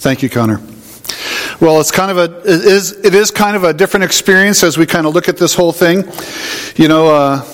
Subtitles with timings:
[0.00, 0.62] Thank you, Connor.
[1.60, 4.78] Well, it's kind of a it is it is kind of a different experience as
[4.78, 6.10] we kind of look at this whole thing.
[6.76, 7.44] You know, uh,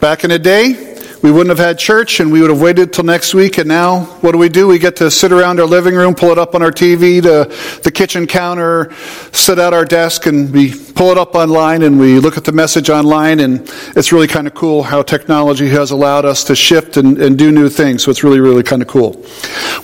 [0.00, 0.91] back in the day,
[1.22, 3.58] we wouldn't have had church and we would have waited till next week.
[3.58, 4.66] And now, what do we do?
[4.66, 7.80] We get to sit around our living room, pull it up on our TV to
[7.82, 8.92] the kitchen counter,
[9.30, 12.50] sit at our desk, and we pull it up online and we look at the
[12.50, 13.38] message online.
[13.38, 13.60] And
[13.94, 17.52] it's really kind of cool how technology has allowed us to shift and, and do
[17.52, 18.02] new things.
[18.02, 19.12] So it's really, really kind of cool.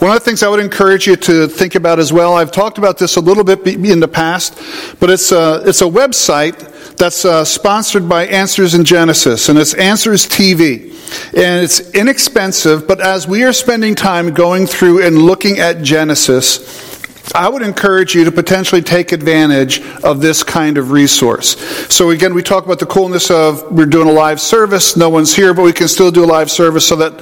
[0.01, 2.79] One of the things I would encourage you to think about as well, I've talked
[2.79, 4.59] about this a little bit in the past,
[4.99, 6.68] but it's a, it's a website
[6.99, 10.95] that's uh, sponsored by Answers in Genesis, and it's Answers TV.
[11.33, 16.99] And it's inexpensive, but as we are spending time going through and looking at Genesis,
[17.35, 21.57] I would encourage you to potentially take advantage of this kind of resource.
[21.93, 24.97] So again, we talk about the coolness of we're doing a live service.
[24.97, 27.13] No one's here, but we can still do a live service so that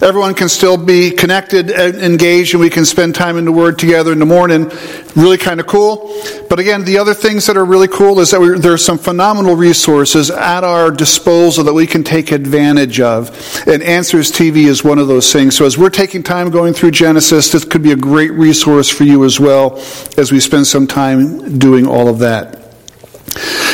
[0.00, 3.80] Everyone can still be connected and engaged, and we can spend time in the Word
[3.80, 4.70] together in the morning.
[5.16, 6.14] Really kind of cool.
[6.48, 8.96] But again, the other things that are really cool is that we, there are some
[8.96, 13.30] phenomenal resources at our disposal that we can take advantage of.
[13.66, 15.56] And Answers TV is one of those things.
[15.56, 19.02] So as we're taking time going through Genesis, this could be a great resource for
[19.02, 19.78] you as well
[20.16, 22.67] as we spend some time doing all of that.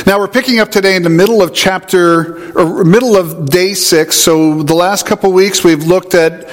[0.07, 4.17] Now we're picking up today in the middle of chapter, or middle of day six.
[4.17, 6.51] So the last couple weeks we've looked at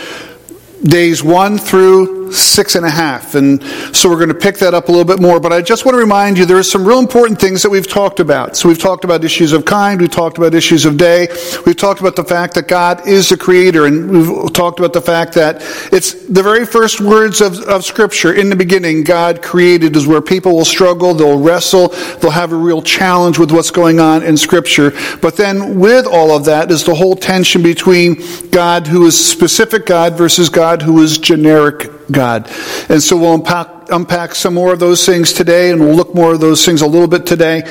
[0.83, 3.35] days one through six and a half.
[3.35, 3.63] And
[3.95, 5.39] so we're going to pick that up a little bit more.
[5.39, 7.87] But I just want to remind you there are some real important things that we've
[7.87, 8.55] talked about.
[8.57, 11.27] So we've talked about issues of kind, we've talked about issues of day,
[11.65, 15.01] we've talked about the fact that God is the creator, and we've talked about the
[15.01, 18.33] fact that it's the very first words of, of Scripture.
[18.33, 22.55] In the beginning, God created is where people will struggle, they'll wrestle, they'll have a
[22.55, 24.91] real challenge with what's going on in Scripture.
[25.21, 29.85] But then with all of that is the whole tension between God who is specific
[29.85, 32.49] God versus God who is generic God.
[32.89, 36.33] And so we'll unpack, unpack some more of those things today, and we'll look more
[36.33, 37.63] of those things a little bit today.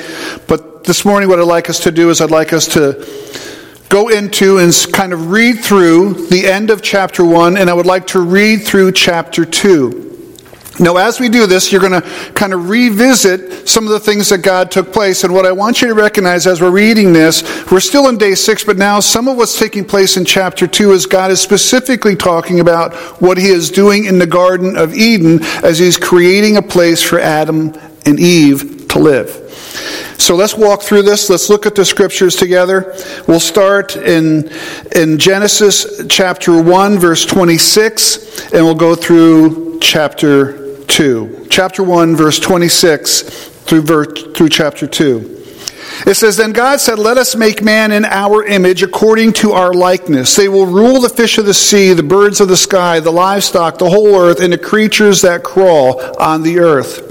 [0.47, 3.07] But this morning, what I'd like us to do is I'd like us to
[3.89, 7.85] go into and kind of read through the end of chapter 1, and I would
[7.85, 10.10] like to read through chapter 2.
[10.79, 14.29] Now, as we do this, you're going to kind of revisit some of the things
[14.29, 15.23] that God took place.
[15.25, 18.35] And what I want you to recognize as we're reading this, we're still in day
[18.35, 22.15] six, but now some of what's taking place in chapter two is God is specifically
[22.15, 26.61] talking about what he is doing in the Garden of Eden as he's creating a
[26.61, 27.73] place for Adam
[28.05, 29.29] and Eve to live.
[30.17, 31.29] So let's walk through this.
[31.29, 32.95] Let's look at the scriptures together.
[33.27, 34.51] We'll start in,
[34.95, 40.60] in Genesis chapter 1, verse 26, and we'll go through chapter
[40.91, 41.47] 2.
[41.49, 45.39] Chapter 1, verse 26 through, verse, through chapter 2.
[46.05, 49.73] It says, Then God said, Let us make man in our image according to our
[49.73, 50.35] likeness.
[50.35, 53.77] They will rule the fish of the sea, the birds of the sky, the livestock,
[53.77, 57.07] the whole earth, and the creatures that crawl on the earth.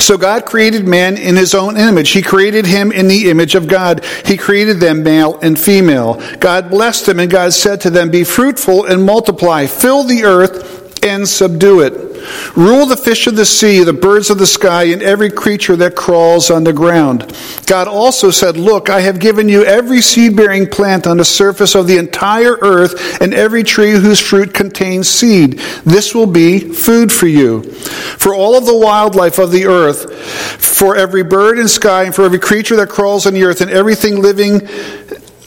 [0.00, 2.10] So God created man in his own image.
[2.10, 4.04] He created him in the image of God.
[4.24, 6.20] He created them male and female.
[6.38, 10.81] God blessed them, and God said to them, Be fruitful and multiply, fill the earth
[11.02, 12.12] and subdue it.
[12.56, 15.96] Rule the fish of the sea, the birds of the sky, and every creature that
[15.96, 17.36] crawls on the ground.
[17.66, 21.74] God also said, Look, I have given you every seed bearing plant on the surface
[21.74, 25.58] of the entire earth, and every tree whose fruit contains seed.
[25.84, 27.62] This will be food for you.
[27.62, 30.14] For all of the wildlife of the earth,
[30.62, 33.70] for every bird in sky, and for every creature that crawls on the earth, and
[33.70, 34.60] everything living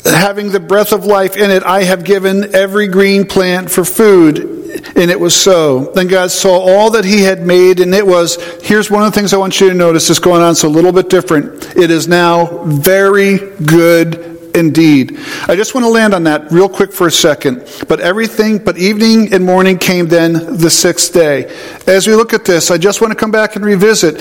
[0.05, 4.55] having the breath of life in it, I have given every green plant for food
[4.95, 5.91] and it was so.
[5.93, 9.19] Then God saw all that he had made, and it was, here's one of the
[9.19, 11.75] things I want you to notice that's going on, it's a little bit different.
[11.75, 15.19] It is now very good indeed.
[15.47, 17.67] I just want to land on that real quick for a second.
[17.87, 21.53] But everything, but evening and morning came then the sixth day.
[21.87, 24.15] As we look at this, I just want to come back and revisit.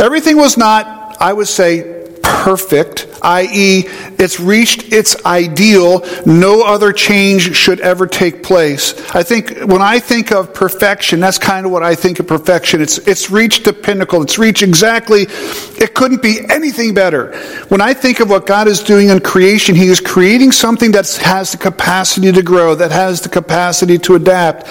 [0.00, 3.84] Everything was not, I would say, perfect, i.e.,
[4.18, 6.04] it's reached its ideal.
[6.26, 8.94] No other change should ever take place.
[9.14, 12.80] I think when I think of perfection, that's kind of what I think of perfection.
[12.80, 14.22] It's, it's reached the pinnacle.
[14.22, 17.36] It's reached exactly, it couldn't be anything better.
[17.68, 21.10] When I think of what God is doing in creation, He is creating something that
[21.22, 24.66] has the capacity to grow, that has the capacity to adapt.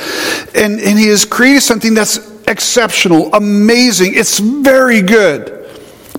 [0.56, 4.14] And, and He has created something that's exceptional, amazing.
[4.16, 5.61] It's very good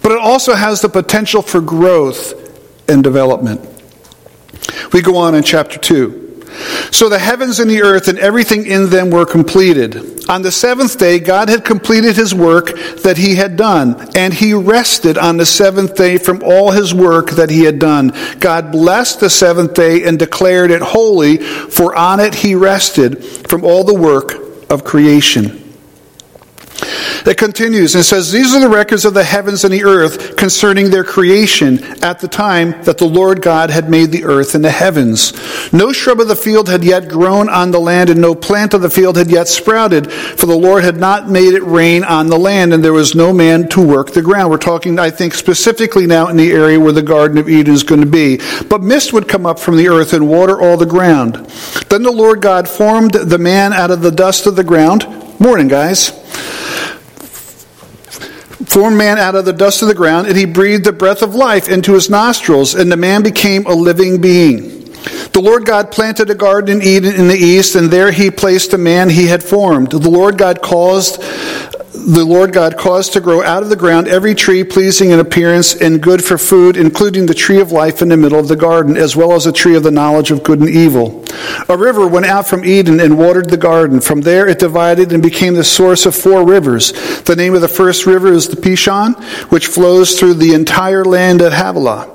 [0.03, 2.35] but it also has the potential for growth
[2.89, 3.61] and development.
[4.93, 6.23] We go on in chapter 2.
[6.91, 10.29] So the heavens and the earth and everything in them were completed.
[10.29, 12.73] On the seventh day, God had completed his work
[13.03, 17.31] that he had done, and he rested on the seventh day from all his work
[17.31, 18.13] that he had done.
[18.39, 23.65] God blessed the seventh day and declared it holy, for on it he rested from
[23.65, 24.35] all the work
[24.71, 25.62] of creation.
[27.27, 30.91] It continues and says, These are the records of the heavens and the earth concerning
[30.91, 34.71] their creation at the time that the Lord God had made the earth and the
[34.71, 35.33] heavens.
[35.73, 38.83] No shrub of the field had yet grown on the land, and no plant of
[38.83, 42.39] the field had yet sprouted, for the Lord had not made it rain on the
[42.39, 44.51] land, and there was no man to work the ground.
[44.51, 47.83] We're talking, I think, specifically now in the area where the Garden of Eden is
[47.83, 48.41] going to be.
[48.69, 51.37] But mist would come up from the earth and water all the ground.
[51.89, 55.07] Then the Lord God formed the man out of the dust of the ground.
[55.39, 56.22] Morning, guys
[58.67, 61.35] formed man out of the dust of the ground, and he breathed the breath of
[61.35, 64.83] life into his nostrils, and the man became a living being.
[65.33, 68.71] The Lord God planted a garden in Eden in the east, and there he placed
[68.71, 69.91] the man he had formed.
[69.91, 71.23] The Lord God caused
[71.95, 75.75] the Lord God caused to grow out of the ground every tree pleasing in appearance
[75.75, 78.97] and good for food, including the tree of life in the middle of the garden,
[78.97, 81.23] as well as the tree of the knowledge of good and evil.
[81.69, 84.01] A river went out from Eden and watered the garden.
[84.01, 86.93] From there it divided and became the source of four rivers.
[87.23, 89.15] The name of the first river is the Pishon,
[89.51, 92.07] which flows through the entire land of Havilah,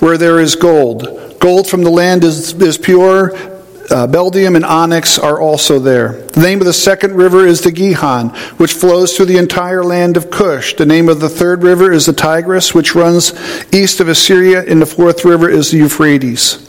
[0.00, 1.38] where there is gold.
[1.40, 3.55] Gold from the land is, is pure
[3.90, 6.12] uh, Bdellium and onyx are also there.
[6.12, 10.16] The name of the second river is the Gihon, which flows through the entire land
[10.16, 10.74] of Cush.
[10.74, 13.32] The name of the third river is the Tigris, which runs
[13.72, 16.62] east of Assyria, and the fourth river is the Euphrates.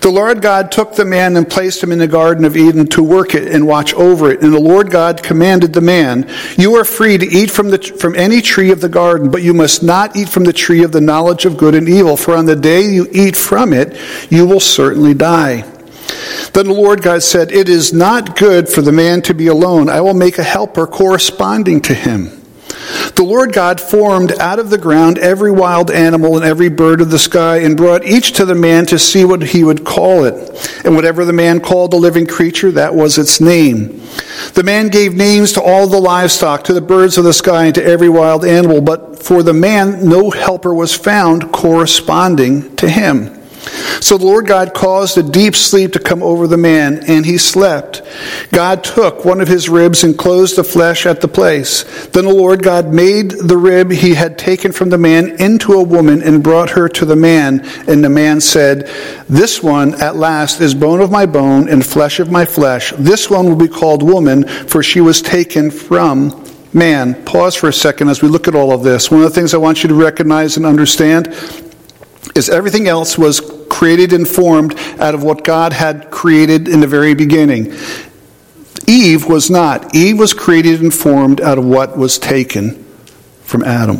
[0.00, 3.02] The Lord God took the man and placed him in the Garden of Eden to
[3.02, 4.42] work it and watch over it.
[4.42, 8.14] And the Lord God commanded the man, You are free to eat from, the, from
[8.14, 11.00] any tree of the garden, but you must not eat from the tree of the
[11.00, 13.98] knowledge of good and evil, for on the day you eat from it,
[14.30, 15.64] you will certainly die.
[16.52, 19.88] Then the Lord God said, It is not good for the man to be alone.
[19.88, 22.38] I will make a helper corresponding to him.
[23.16, 27.10] The Lord God formed out of the ground every wild animal and every bird of
[27.10, 30.84] the sky and brought each to the man to see what he would call it.
[30.84, 34.00] And whatever the man called the living creature, that was its name.
[34.54, 37.74] The man gave names to all the livestock, to the birds of the sky, and
[37.74, 43.37] to every wild animal, but for the man no helper was found corresponding to him.
[44.00, 47.38] So the Lord God caused a deep sleep to come over the man, and he
[47.38, 48.02] slept.
[48.52, 51.84] God took one of his ribs and closed the flesh at the place.
[52.08, 55.82] Then the Lord God made the rib he had taken from the man into a
[55.82, 57.60] woman and brought her to the man.
[57.88, 58.86] And the man said,
[59.28, 62.92] This one at last is bone of my bone and flesh of my flesh.
[62.98, 67.24] This one will be called woman, for she was taken from man.
[67.24, 69.10] Pause for a second as we look at all of this.
[69.10, 71.28] One of the things I want you to recognize and understand
[72.34, 76.86] is everything else was created and formed out of what God had created in the
[76.88, 77.72] very beginning.
[78.88, 79.94] Eve was not.
[79.94, 82.84] Eve was created and formed out of what was taken
[83.44, 83.98] from Adam.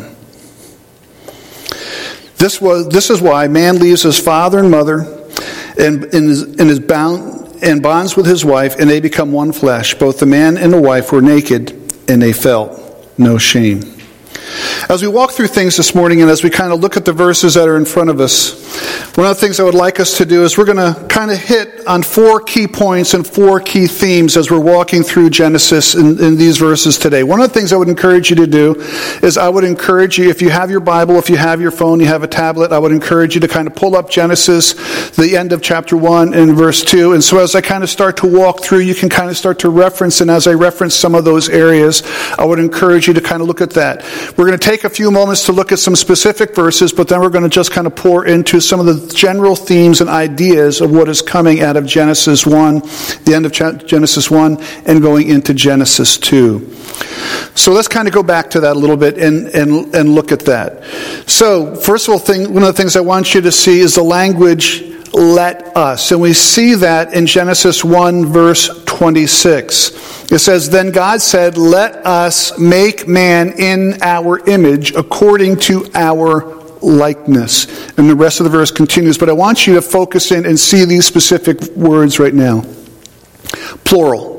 [2.35, 4.99] This, was, this is why man leaves his father and mother
[5.79, 9.53] and, and, is, and is bound and bonds with his wife, and they become one
[9.53, 9.93] flesh.
[9.93, 11.71] Both the man and the wife were naked,
[12.09, 13.98] and they felt no shame.
[14.89, 17.13] As we walk through things this morning and as we kind of look at the
[17.13, 18.53] verses that are in front of us,
[19.15, 21.31] one of the things I would like us to do is we're going to kind
[21.31, 25.95] of hit on four key points and four key themes as we're walking through Genesis
[25.95, 27.23] in, in these verses today.
[27.23, 28.75] One of the things I would encourage you to do
[29.21, 31.99] is I would encourage you, if you have your Bible, if you have your phone,
[31.99, 34.73] you have a tablet, I would encourage you to kind of pull up Genesis,
[35.11, 37.13] the end of chapter 1 and verse 2.
[37.13, 39.59] And so as I kind of start to walk through, you can kind of start
[39.59, 42.03] to reference, and as I reference some of those areas,
[42.37, 44.03] I would encourage you to kind of look at that.
[44.39, 47.19] We're going to take a few moments to look at some specific verses, but then
[47.19, 50.79] we're going to just kind of pour into some of the general themes and ideas
[50.79, 52.79] of what is coming out of Genesis 1,
[53.25, 56.73] the end of Genesis 1, and going into Genesis 2.
[57.53, 60.31] So let's kind of go back to that a little bit and, and, and look
[60.31, 60.85] at that.
[61.29, 63.95] So, first of all, thing, one of the things I want you to see is
[63.95, 66.11] the language let us.
[66.11, 70.31] And we see that in Genesis 1, verse 26.
[70.31, 76.55] It says, Then God said, Let us make man in our image according to our
[76.81, 77.65] likeness.
[77.97, 80.59] And the rest of the verse continues, but I want you to focus in and
[80.59, 82.63] see these specific words right now.
[83.83, 84.38] Plural.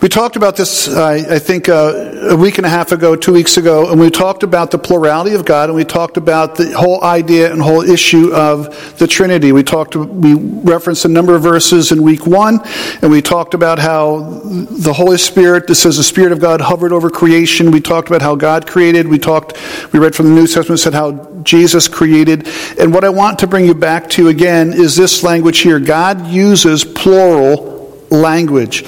[0.00, 3.56] We talked about this, I think, uh, a week and a half ago, two weeks
[3.56, 7.02] ago, and we talked about the plurality of God, and we talked about the whole
[7.04, 9.52] idea and whole issue of the Trinity.
[9.52, 12.60] We talked, we referenced a number of verses in week one,
[13.02, 16.92] and we talked about how the Holy Spirit, this says the Spirit of God hovered
[16.92, 17.70] over creation.
[17.70, 19.06] We talked about how God created.
[19.06, 19.56] We talked,
[19.92, 22.48] we read from the New Testament, said how Jesus created.
[22.78, 25.78] And what I want to bring you back to again is this language here.
[25.78, 27.72] God uses plural
[28.10, 28.84] language.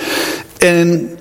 [0.64, 1.20] And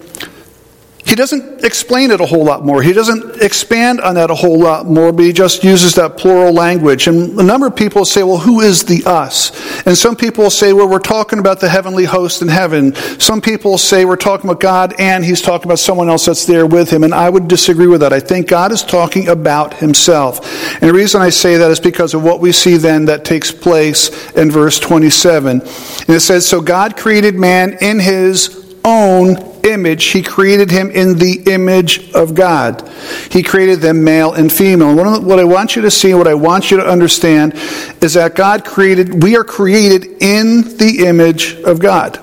[1.05, 2.81] He doesn't explain it a whole lot more.
[2.81, 6.53] He doesn't expand on that a whole lot more, but he just uses that plural
[6.53, 7.07] language.
[7.07, 9.51] And a number of people say, well, who is the us?
[9.85, 12.95] And some people say, well, we're talking about the heavenly host in heaven.
[13.19, 16.65] Some people say we're talking about God and he's talking about someone else that's there
[16.65, 17.03] with him.
[17.03, 18.13] And I would disagree with that.
[18.13, 20.73] I think God is talking about himself.
[20.81, 23.51] And the reason I say that is because of what we see then that takes
[23.51, 25.59] place in verse 27.
[25.61, 30.05] And it says, So God created man in his own image.
[30.05, 32.87] He created him in the image of God.
[33.31, 34.99] He created them male and female.
[34.99, 37.53] And what I want you to see, what I want you to understand,
[38.01, 42.19] is that God created, we are created in the image of God.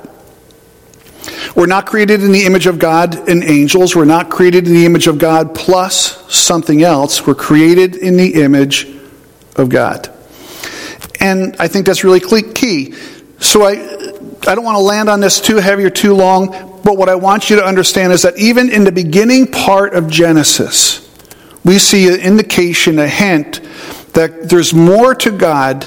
[1.57, 3.97] We're not created in the image of God and angels.
[3.97, 7.26] We're not created in the image of God plus something else.
[7.26, 8.87] We're created in the image
[9.57, 10.11] of God.
[11.19, 12.95] And I think that's really key.
[13.40, 14.10] So I,
[14.47, 17.14] I don't want to land on this too heavy or too long, but what I
[17.14, 21.06] want you to understand is that even in the beginning part of Genesis,
[21.64, 23.61] we see an indication, a hint,
[24.14, 25.87] that there's more to God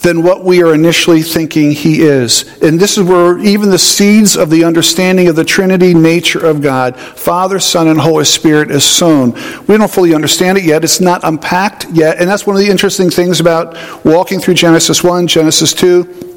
[0.00, 2.62] than what we are initially thinking He is.
[2.62, 6.62] And this is where even the seeds of the understanding of the Trinity nature of
[6.62, 9.32] God, Father, Son, and Holy Spirit, is sown.
[9.66, 10.84] We don't fully understand it yet.
[10.84, 12.20] It's not unpacked yet.
[12.20, 16.28] And that's one of the interesting things about walking through Genesis 1, Genesis 2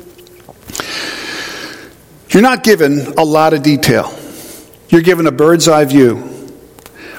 [2.31, 4.17] you're not given a lot of detail.
[4.89, 6.29] You're given a bird's eye view.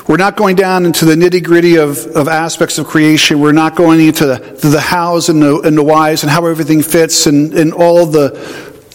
[0.09, 3.41] We're not going down into the nitty gritty of, of aspects of creation.
[3.41, 6.83] We're not going into the, the hows and the, and the whys and how everything
[6.83, 8.31] fits and, and all the,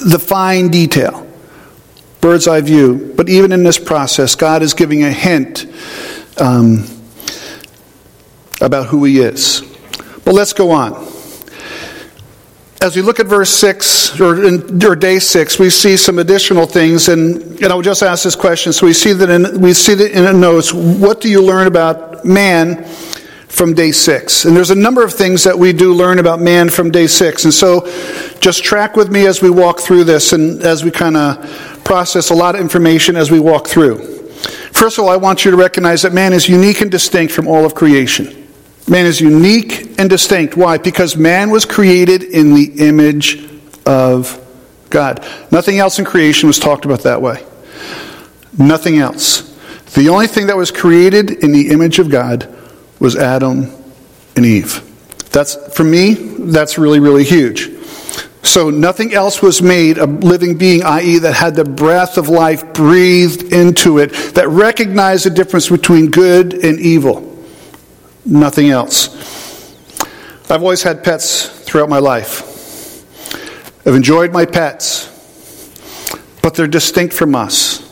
[0.06, 1.26] the fine detail.
[2.20, 3.14] Bird's eye view.
[3.16, 5.66] But even in this process, God is giving a hint
[6.40, 6.84] um,
[8.60, 9.62] about who He is.
[10.26, 11.17] But let's go on
[12.82, 16.66] as we look at verse 6 or, in, or, day 6 we see some additional
[16.66, 18.72] things and, and i'll just ask this question.
[18.74, 21.68] So we see that in, we see that in the notes what do you learn
[21.68, 22.86] about man
[23.48, 26.70] from day 6 and there's a number of things that we do learn about man
[26.70, 27.82] from day 6 and so
[28.40, 32.30] just track with me as we walk through this and as we kind of process
[32.30, 33.98] a lot of information as we walk through.
[34.72, 37.48] First of all i want you to recognize that man is unique and distinct from
[37.48, 38.47] all of creation
[38.90, 40.56] Man is unique and distinct.
[40.56, 40.78] Why?
[40.78, 43.46] Because man was created in the image
[43.86, 44.44] of
[44.90, 45.26] God.
[45.52, 47.46] Nothing else in creation was talked about that way.
[48.58, 49.42] Nothing else.
[49.94, 52.54] The only thing that was created in the image of God
[53.00, 53.72] was Adam
[54.38, 54.82] and Eve.
[55.32, 57.70] That's, for me, that's really, really huge.
[58.44, 62.74] So nothing else was made a living being, i.e., that had the breath of life
[62.74, 67.37] breathed into it, that recognized the difference between good and evil
[68.28, 69.10] nothing else.
[70.50, 72.44] I've always had pets throughout my life.
[73.86, 75.08] I've enjoyed my pets,
[76.42, 77.84] but they're distinct from us.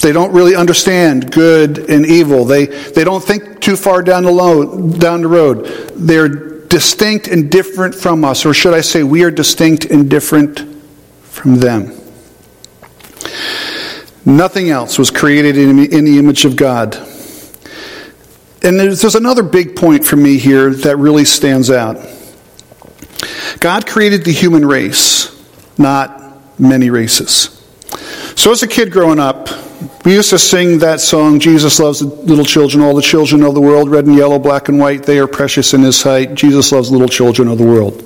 [0.00, 2.44] They don't really understand good and evil.
[2.44, 5.66] They, they don't think too far down the, down the road.
[5.94, 10.60] They're distinct and different from us, or should I say, we are distinct and different
[11.22, 11.92] from them.
[14.24, 16.96] Nothing else was created in, in the image of God.
[18.64, 21.96] And there's, there's another big point for me here that really stands out.
[23.60, 25.30] God created the human race,
[25.78, 27.58] not many races.
[28.36, 29.48] So, as a kid growing up,
[30.04, 33.54] we used to sing that song, Jesus loves the little children, all the children of
[33.54, 36.34] the world, red and yellow, black and white, they are precious in his sight.
[36.34, 38.02] Jesus loves little children of the world.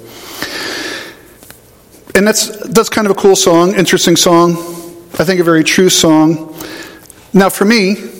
[2.14, 4.52] And that's, that's kind of a cool song, interesting song.
[5.18, 6.54] I think a very true song.
[7.32, 8.15] Now, for me,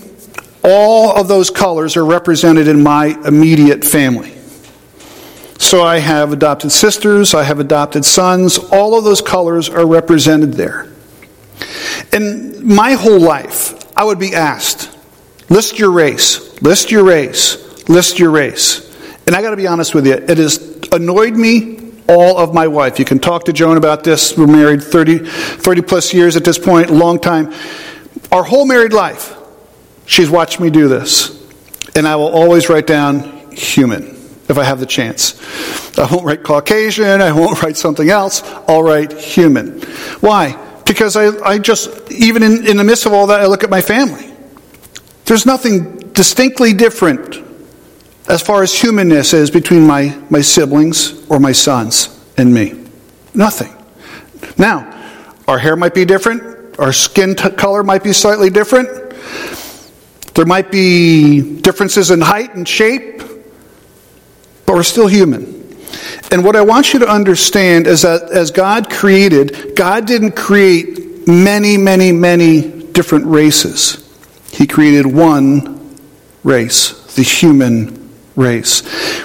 [0.66, 4.36] all of those colors are represented in my immediate family.
[5.58, 10.54] So I have adopted sisters, I have adopted sons, all of those colors are represented
[10.54, 10.88] there.
[12.12, 14.90] In my whole life, I would be asked,
[15.48, 18.82] list your race, list your race, list your race.
[19.26, 22.64] And I got to be honest with you, it has annoyed me all of my
[22.64, 22.98] life.
[22.98, 24.36] You can talk to Joan about this.
[24.36, 27.52] We're married 30, 30 plus years at this point, long time.
[28.30, 29.35] Our whole married life,
[30.06, 31.32] She's watched me do this.
[31.94, 34.16] And I will always write down human
[34.48, 35.40] if I have the chance.
[35.98, 39.82] I won't write Caucasian, I won't write something else, I'll write human.
[40.20, 40.62] Why?
[40.84, 43.70] Because I, I just, even in, in the midst of all that, I look at
[43.70, 44.30] my family.
[45.24, 47.44] There's nothing distinctly different
[48.28, 52.84] as far as humanness is between my, my siblings or my sons and me.
[53.34, 53.74] Nothing.
[54.58, 54.92] Now,
[55.48, 58.88] our hair might be different, our skin t- color might be slightly different,
[60.36, 63.18] there might be differences in height and shape,
[64.66, 65.56] but we're still human.
[66.30, 71.26] And what I want you to understand is that as God created, God didn't create
[71.26, 74.02] many, many, many different races.
[74.52, 75.96] He created one
[76.44, 78.82] race, the human race.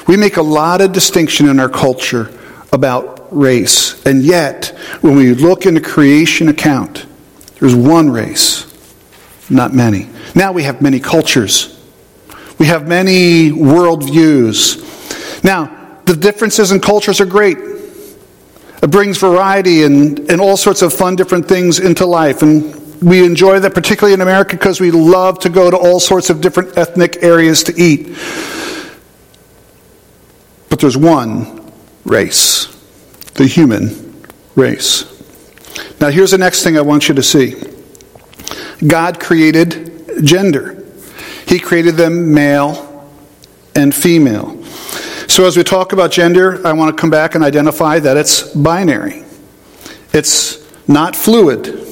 [0.07, 2.31] We make a lot of distinction in our culture
[2.71, 4.67] about race, and yet
[5.01, 7.05] when we look in the creation account,
[7.59, 8.70] there's one race,
[9.51, 10.07] not many.
[10.33, 11.77] Now we have many cultures.
[12.57, 15.43] We have many worldviews.
[15.43, 17.57] Now, the differences in cultures are great.
[17.57, 22.41] It brings variety and, and all sorts of fun, different things into life.
[22.41, 26.29] And we enjoy that, particularly in America, because we love to go to all sorts
[26.29, 28.15] of different ethnic areas to eat.
[30.69, 31.71] But there's one
[32.05, 32.67] race,
[33.33, 34.23] the human
[34.55, 35.05] race.
[35.99, 37.55] Now, here's the next thing I want you to see
[38.85, 40.83] God created gender,
[41.47, 43.09] He created them male
[43.75, 44.63] and female.
[45.27, 48.43] So, as we talk about gender, I want to come back and identify that it's
[48.53, 49.23] binary,
[50.13, 51.89] it's not fluid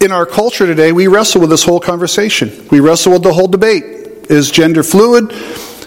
[0.00, 2.66] in our culture today, we wrestle with this whole conversation.
[2.70, 3.84] We wrestle with the whole debate.
[4.30, 5.32] Is gender fluid?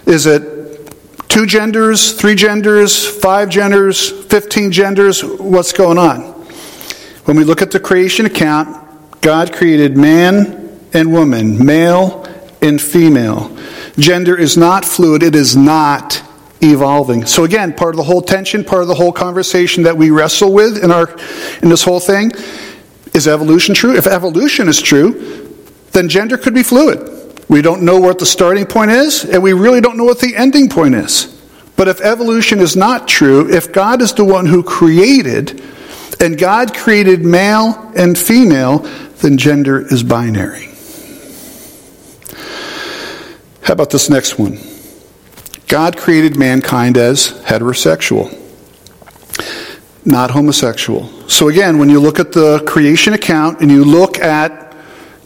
[0.05, 0.89] Is it
[1.29, 5.23] two genders, three genders, five genders, 15 genders?
[5.23, 6.21] What's going on?
[7.25, 8.77] When we look at the creation account,
[9.21, 12.27] God created man and woman, male
[12.61, 13.55] and female.
[13.97, 16.21] Gender is not fluid, it is not
[16.61, 17.25] evolving.
[17.25, 20.53] So again, part of the whole tension, part of the whole conversation that we wrestle
[20.53, 21.15] with in our
[21.61, 22.31] in this whole thing
[23.13, 23.95] is evolution true?
[23.95, 25.57] If evolution is true,
[25.91, 27.09] then gender could be fluid.
[27.49, 30.35] We don't know what the starting point is, and we really don't know what the
[30.35, 31.37] ending point is.
[31.75, 35.61] But if evolution is not true, if God is the one who created,
[36.21, 38.85] and God created male and female,
[39.21, 40.67] then gender is binary.
[43.63, 44.59] How about this next one?
[45.67, 48.37] God created mankind as heterosexual
[50.05, 51.07] not homosexual.
[51.29, 54.75] So again, when you look at the creation account and you look at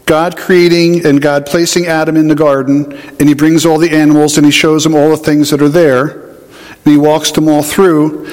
[0.04, 4.36] God creating and God placing Adam in the garden, and he brings all the animals
[4.36, 7.62] and he shows them all the things that are there, and he walks them all
[7.62, 8.30] through,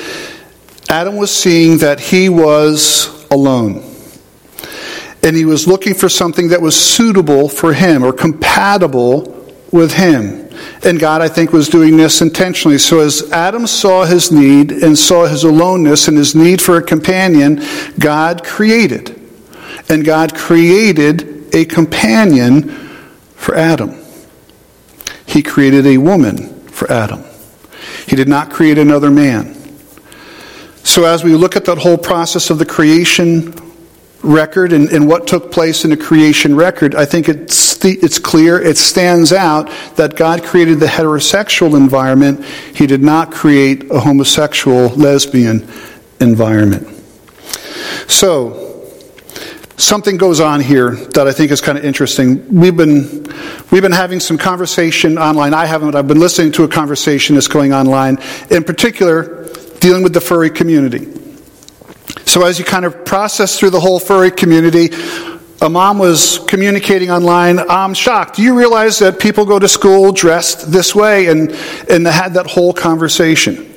[0.90, 3.93] Adam was seeing that he was alone.
[5.24, 10.50] And he was looking for something that was suitable for him or compatible with him.
[10.84, 12.78] And God, I think, was doing this intentionally.
[12.78, 16.84] So as Adam saw his need and saw his aloneness and his need for a
[16.84, 17.64] companion,
[18.00, 19.20] God created.
[19.90, 22.70] And God created a companion
[23.36, 23.98] for Adam.
[25.26, 27.24] He created a woman for Adam.
[28.06, 29.56] He did not create another man.
[30.84, 33.54] So as we look at that whole process of the creation
[34.24, 38.60] record and, and, what took place in the creation record, I think it's, it's clear,
[38.60, 42.44] it stands out that God created the heterosexual environment.
[42.46, 45.68] He did not create a homosexual, lesbian
[46.20, 46.88] environment.
[48.08, 48.90] So,
[49.78, 52.48] something goes on here that I think is kind of interesting.
[52.54, 53.26] We've been,
[53.72, 55.54] we've been having some conversation online.
[55.54, 60.14] I haven't, I've been listening to a conversation that's going online, in particular, dealing with
[60.14, 61.23] the furry community.
[62.34, 64.90] So, as you kind of process through the whole furry community,
[65.62, 67.60] a mom was communicating online.
[67.60, 68.38] I'm shocked.
[68.38, 71.28] Do you realize that people go to school dressed this way?
[71.28, 71.52] And,
[71.88, 73.72] and they had that whole conversation.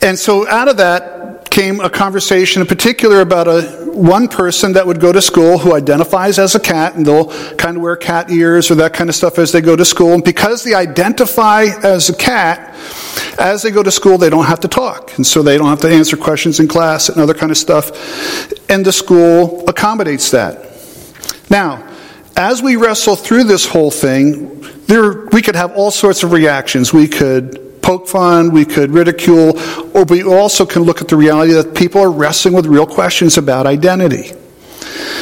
[0.00, 1.19] And so, out of that
[1.50, 5.74] came a conversation in particular about a one person that would go to school who
[5.74, 9.16] identifies as a cat and they'll kind of wear cat ears or that kind of
[9.16, 10.12] stuff as they go to school.
[10.12, 12.74] And because they identify as a cat,
[13.38, 15.16] as they go to school, they don't have to talk.
[15.16, 17.90] And so they don't have to answer questions in class and other kind of stuff.
[18.70, 20.66] And the school accommodates that.
[21.50, 21.86] Now,
[22.36, 26.92] as we wrestle through this whole thing, there, we could have all sorts of reactions.
[26.92, 29.58] We could poke fun, we could ridicule,
[29.94, 33.36] or we also can look at the reality that people are wrestling with real questions
[33.36, 34.30] about identity.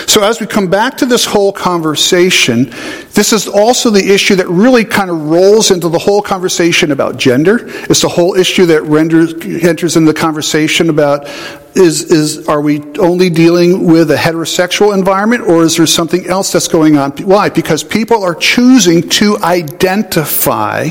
[0.06, 2.70] So, as we come back to this whole conversation,
[3.12, 7.16] this is also the issue that really kind of rolls into the whole conversation about
[7.16, 7.60] gender.
[7.90, 11.28] It's the whole issue that renders, enters in the conversation about
[11.74, 16.52] is, is are we only dealing with a heterosexual environment or is there something else
[16.52, 17.12] that's going on?
[17.18, 17.48] Why?
[17.48, 20.88] Because people are choosing to identify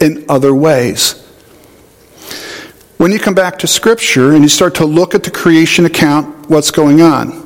[0.00, 1.20] in other ways.
[2.96, 6.48] When you come back to Scripture and you start to look at the creation account,
[6.48, 7.43] what's going on?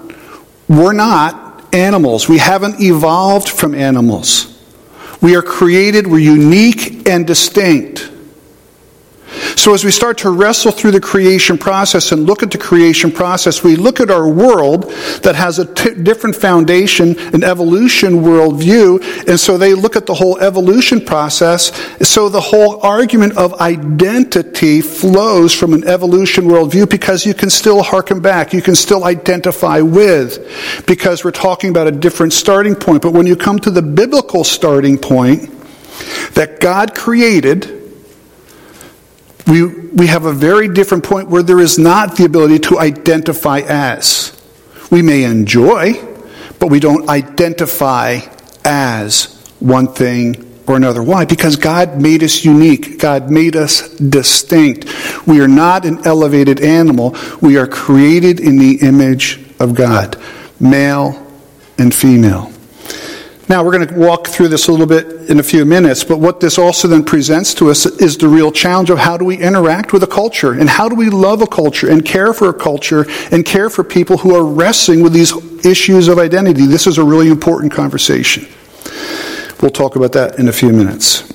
[0.68, 2.28] We're not animals.
[2.28, 4.54] We haven't evolved from animals.
[5.20, 8.10] We are created, we're unique and distinct.
[9.56, 13.10] So as we start to wrestle through the creation process and look at the creation
[13.10, 14.90] process, we look at our world
[15.22, 20.14] that has a t- different foundation, an evolution worldview, and so they look at the
[20.14, 21.72] whole evolution process.
[22.06, 27.82] So the whole argument of identity flows from an evolution worldview because you can still
[27.82, 33.02] harken back, you can still identify with, because we're talking about a different starting point.
[33.02, 35.54] But when you come to the biblical starting point,
[36.34, 37.77] that God created,
[39.48, 43.60] we, we have a very different point where there is not the ability to identify
[43.60, 44.38] as.
[44.90, 45.94] We may enjoy,
[46.58, 48.20] but we don't identify
[48.64, 51.02] as one thing or another.
[51.02, 51.24] Why?
[51.24, 52.98] Because God made us unique.
[52.98, 54.86] God made us distinct.
[55.26, 57.16] We are not an elevated animal.
[57.40, 60.20] We are created in the image of God,
[60.60, 61.26] male
[61.78, 62.52] and female.
[63.48, 66.18] Now, we're going to walk through this a little bit in a few minutes, but
[66.18, 69.38] what this also then presents to us is the real challenge of how do we
[69.38, 72.52] interact with a culture and how do we love a culture and care for a
[72.52, 75.32] culture and care for people who are wrestling with these
[75.64, 76.66] issues of identity.
[76.66, 78.46] This is a really important conversation.
[79.62, 81.32] We'll talk about that in a few minutes.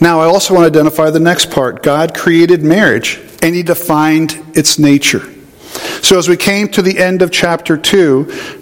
[0.00, 1.84] Now, I also want to identify the next part.
[1.84, 5.22] God created marriage and He defined its nature.
[6.02, 8.61] So, as we came to the end of chapter 2,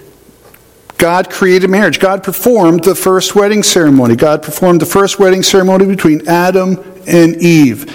[1.01, 1.99] God created marriage.
[1.99, 4.17] God performed the first wedding ceremony.
[4.17, 7.91] God performed the first wedding ceremony between Adam and Eve.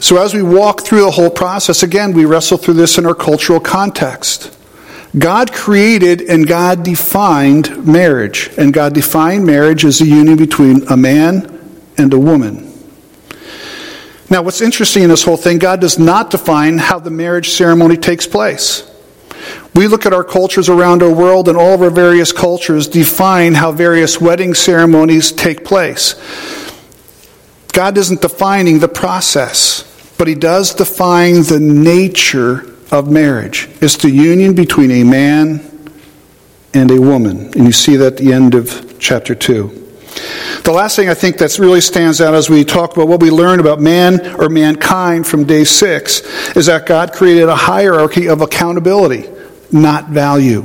[0.00, 3.14] So, as we walk through the whole process, again, we wrestle through this in our
[3.14, 4.58] cultural context.
[5.16, 8.50] God created and God defined marriage.
[8.58, 11.60] And God defined marriage as a union between a man
[11.96, 12.64] and a woman.
[14.28, 17.96] Now, what's interesting in this whole thing, God does not define how the marriage ceremony
[17.96, 18.90] takes place.
[19.76, 23.52] We look at our cultures around our world, and all of our various cultures define
[23.52, 26.14] how various wedding ceremonies take place.
[27.74, 29.84] God isn't defining the process,
[30.16, 33.68] but He does define the nature of marriage.
[33.82, 35.60] It's the union between a man
[36.72, 37.48] and a woman.
[37.52, 39.82] And you see that at the end of chapter 2.
[40.64, 43.30] The last thing I think that really stands out as we talk about what we
[43.30, 46.20] learn about man or mankind from day six
[46.56, 49.35] is that God created a hierarchy of accountability
[49.72, 50.64] not value.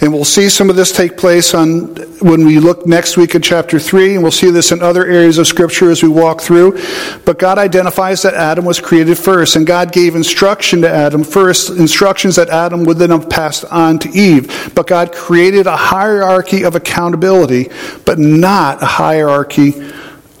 [0.00, 3.42] And we'll see some of this take place on when we look next week at
[3.42, 6.80] chapter 3, and we'll see this in other areas of Scripture as we walk through.
[7.24, 11.70] But God identifies that Adam was created first, and God gave instruction to Adam first,
[11.70, 14.72] instructions that Adam would then have passed on to Eve.
[14.74, 17.68] But God created a hierarchy of accountability,
[18.04, 19.74] but not a hierarchy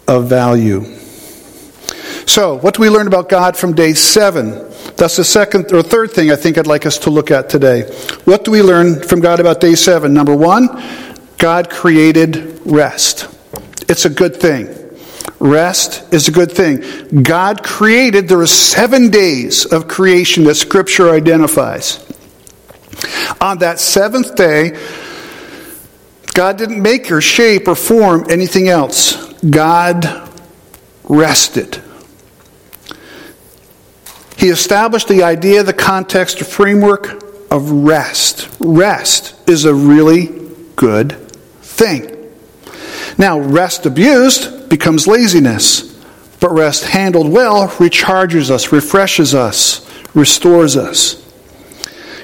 [0.06, 0.84] of value.
[2.26, 4.67] So, what do we learn about God from day seven?
[4.98, 7.82] That's the second or third thing I think I'd like us to look at today.
[8.24, 10.12] What do we learn from God about day seven?
[10.12, 10.68] Number one,
[11.38, 13.28] God created rest.
[13.88, 14.74] It's a good thing.
[15.38, 17.22] Rest is a good thing.
[17.22, 22.04] God created, there are seven days of creation that Scripture identifies.
[23.40, 24.76] On that seventh day,
[26.34, 29.32] God didn't make or shape or form anything else.
[29.44, 30.28] God
[31.04, 31.80] rested.
[34.38, 38.48] He established the idea, the context, the framework of rest.
[38.60, 40.28] Rest is a really
[40.76, 41.12] good
[41.60, 42.14] thing.
[43.18, 45.92] Now, rest abused becomes laziness,
[46.38, 51.20] but rest handled well recharges us, refreshes us, restores us.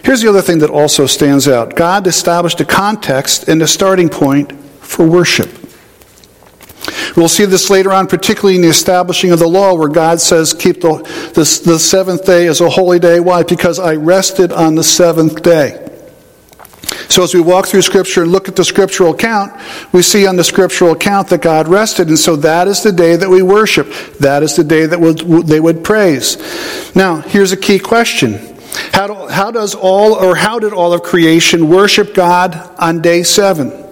[0.05, 4.09] Here's the other thing that also stands out God established a context and a starting
[4.09, 5.50] point for worship.
[7.16, 10.53] We'll see this later on, particularly in the establishing of the law, where God says,
[10.53, 10.96] Keep the,
[11.35, 13.20] the, the seventh day as a holy day.
[13.20, 13.44] Why?
[13.44, 15.81] Because I rested on the seventh day.
[17.09, 19.53] So, as we walk through Scripture and look at the scriptural account,
[19.92, 22.09] we see on the scriptural account that God rested.
[22.09, 23.92] And so that is the day that we worship.
[24.18, 26.37] That is the day that they would praise.
[26.94, 28.55] Now, here's a key question
[28.92, 33.22] how, do, how does all, or how did all of creation worship God on day
[33.22, 33.84] seven?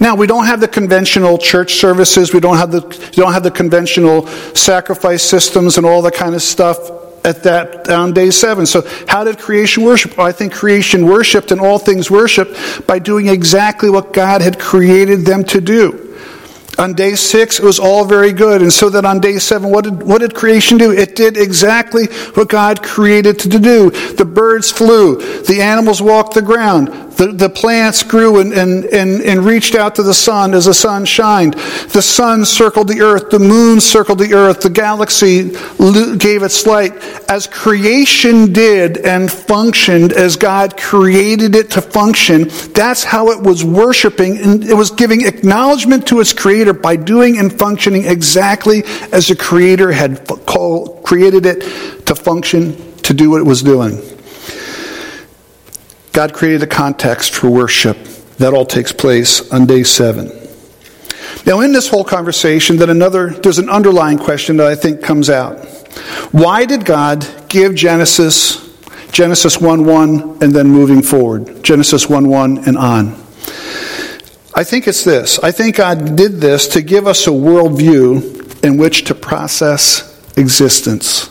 [0.00, 2.80] Now, we don't have the conventional church services, we don't have the,
[3.12, 6.78] don't have the conventional sacrifice systems and all that kind of stuff
[7.24, 8.66] at that on day seven.
[8.66, 10.16] So, how did creation worship?
[10.16, 14.58] Well, I think creation worshiped and all things worshiped by doing exactly what God had
[14.58, 16.05] created them to do.
[16.78, 18.60] On day six, it was all very good.
[18.60, 20.92] And so that on day seven, what did, what did creation do?
[20.92, 23.90] It did exactly what God created it to do.
[23.90, 25.16] The birds flew.
[25.42, 27.06] The animals walked the ground.
[27.16, 30.74] The, the plants grew and, and, and, and reached out to the sun as the
[30.74, 31.54] sun shined.
[31.54, 33.30] The sun circled the earth.
[33.30, 34.60] The moon circled the earth.
[34.60, 35.50] The galaxy
[36.18, 36.92] gave its light.
[37.30, 43.64] As creation did and functioned as God created it to function, that's how it was
[43.64, 48.82] worshiping and it was giving acknowledgement to its creator Creator by doing and functioning exactly
[49.12, 50.26] as the Creator had
[51.04, 51.60] created it
[52.06, 54.00] to function, to do what it was doing.
[56.12, 57.96] God created a context for worship.
[58.38, 60.32] That all takes place on day seven.
[61.46, 65.30] Now, in this whole conversation, that another there's an underlying question that I think comes
[65.30, 65.64] out.
[66.32, 68.66] Why did God give Genesis
[69.12, 71.62] Genesis 1 1 and then moving forward?
[71.62, 73.25] Genesis 1 1 and on.
[74.58, 75.38] I think it's this.
[75.38, 81.28] I think God did this to give us a worldview in which to process existence.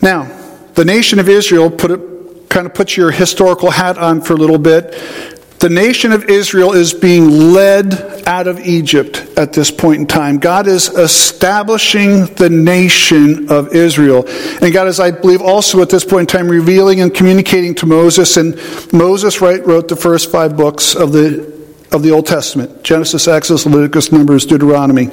[0.00, 0.24] Now,
[0.72, 4.36] the nation of Israel put it, kind of put your historical hat on for a
[4.36, 4.94] little bit.
[5.62, 10.38] The nation of Israel is being led out of Egypt at this point in time.
[10.38, 14.24] God is establishing the nation of Israel.
[14.60, 17.86] And God is, I believe, also at this point in time revealing and communicating to
[17.86, 18.36] Moses.
[18.36, 18.56] And
[18.92, 21.61] Moses right, wrote the first five books of the,
[21.92, 25.10] of the Old Testament Genesis, Exodus, Leviticus, Numbers, Deuteronomy.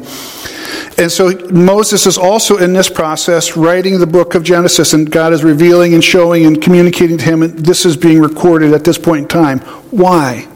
[0.98, 5.34] And so Moses is also in this process writing the book of Genesis, and God
[5.34, 8.98] is revealing and showing and communicating to him, and this is being recorded at this
[8.98, 9.60] point in time.
[9.92, 10.48] Why?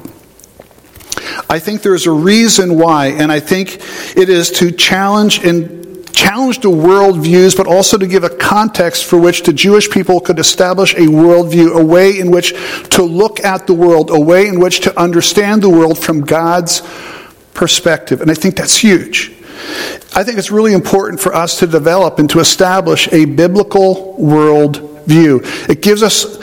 [1.50, 3.76] I think there's a reason why, and I think
[4.18, 5.83] it is to challenge and
[6.14, 10.40] challenge the worldviews, but also to give a context for which the Jewish people could
[10.40, 12.54] establish a worldview, a way in which
[12.92, 16.82] to look at the world, a way in which to understand the world from God's
[17.54, 18.22] perspective.
[18.22, 19.32] And I think that's huge.
[20.16, 25.70] I think it's really important for us to develop and to establish a biblical worldview.
[25.70, 26.38] It gives us,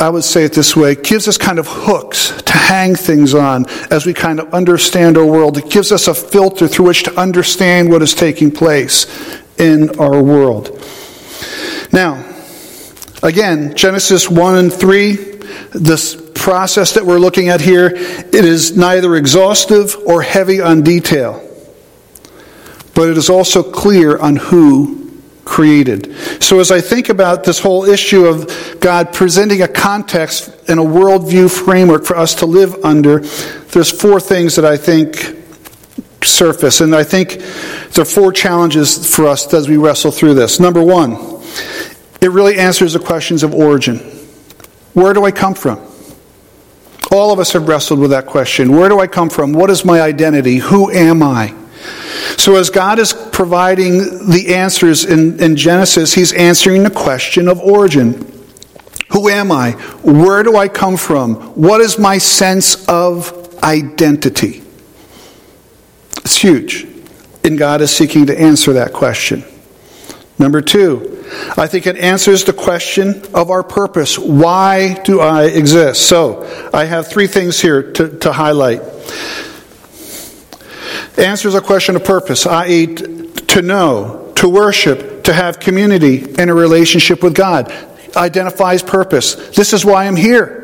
[0.00, 3.66] I would say it this way, gives us kind of hooks to hang things on
[3.90, 5.58] as we kind of understand our world.
[5.58, 9.06] It gives us a filter through which to understand what is taking place
[9.58, 10.82] in our world.
[11.92, 12.24] Now,
[13.22, 15.12] again, Genesis 1 and 3,
[15.74, 21.46] this process that we're looking at here, it is neither exhaustive or heavy on detail
[23.00, 24.99] but it is also clear on who
[25.50, 26.14] created.
[26.40, 30.82] So, as I think about this whole issue of God presenting a context and a
[30.84, 33.18] worldview framework for us to live under,
[33.72, 35.36] there's four things that I think
[36.22, 36.80] surface.
[36.80, 37.40] And I think
[37.92, 40.60] there are four challenges for us as we wrestle through this.
[40.60, 41.14] Number one,
[42.20, 43.98] it really answers the questions of origin.
[44.94, 45.80] Where do I come from?
[47.10, 48.76] All of us have wrestled with that question.
[48.76, 49.52] Where do I come from?
[49.52, 50.58] What is my identity?
[50.58, 51.59] Who am I?
[52.36, 57.60] So, as God is providing the answers in, in Genesis, He's answering the question of
[57.60, 58.26] origin.
[59.12, 59.72] Who am I?
[60.02, 61.34] Where do I come from?
[61.54, 64.62] What is my sense of identity?
[66.18, 66.86] It's huge.
[67.42, 69.44] And God is seeking to answer that question.
[70.38, 71.24] Number two,
[71.56, 74.18] I think it answers the question of our purpose.
[74.18, 76.06] Why do I exist?
[76.06, 78.82] So, I have three things here to, to highlight
[81.20, 86.54] answers a question of purpose, i.e., to know, to worship, to have community and a
[86.54, 87.72] relationship with God.
[88.16, 89.34] Identifies purpose.
[89.50, 90.60] This is why I'm here.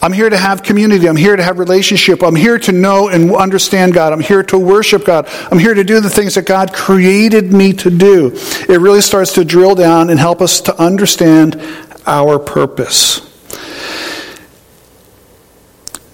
[0.00, 1.08] I'm here to have community.
[1.08, 2.22] I'm here to have relationship.
[2.22, 4.12] I'm here to know and understand God.
[4.12, 5.28] I'm here to worship God.
[5.50, 8.30] I'm here to do the things that God created me to do.
[8.68, 11.60] It really starts to drill down and help us to understand
[12.06, 13.27] our purpose.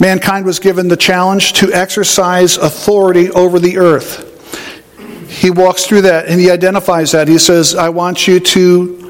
[0.00, 4.30] Mankind was given the challenge to exercise authority over the earth.
[5.28, 7.28] He walks through that and he identifies that.
[7.28, 9.04] He says, I want you to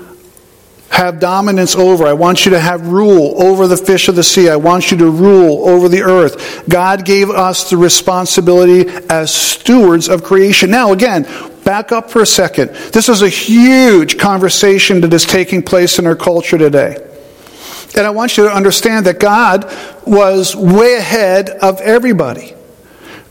[0.91, 2.07] have dominance over.
[2.07, 4.49] I want you to have rule over the fish of the sea.
[4.49, 6.69] I want you to rule over the earth.
[6.69, 10.71] God gave us the responsibility as stewards of creation.
[10.71, 11.27] Now, again,
[11.65, 12.71] back up for a second.
[12.93, 17.14] This is a huge conversation that is taking place in our culture today.
[17.97, 19.73] And I want you to understand that God
[20.07, 22.55] was way ahead of everybody.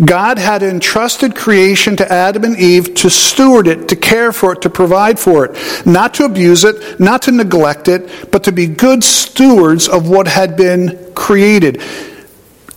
[0.04, 4.62] God had entrusted creation to Adam and Eve to steward it, to care for it,
[4.64, 5.86] to provide for it.
[5.86, 10.28] Not to abuse it, not to neglect it, but to be good stewards of what
[10.28, 11.82] had been created.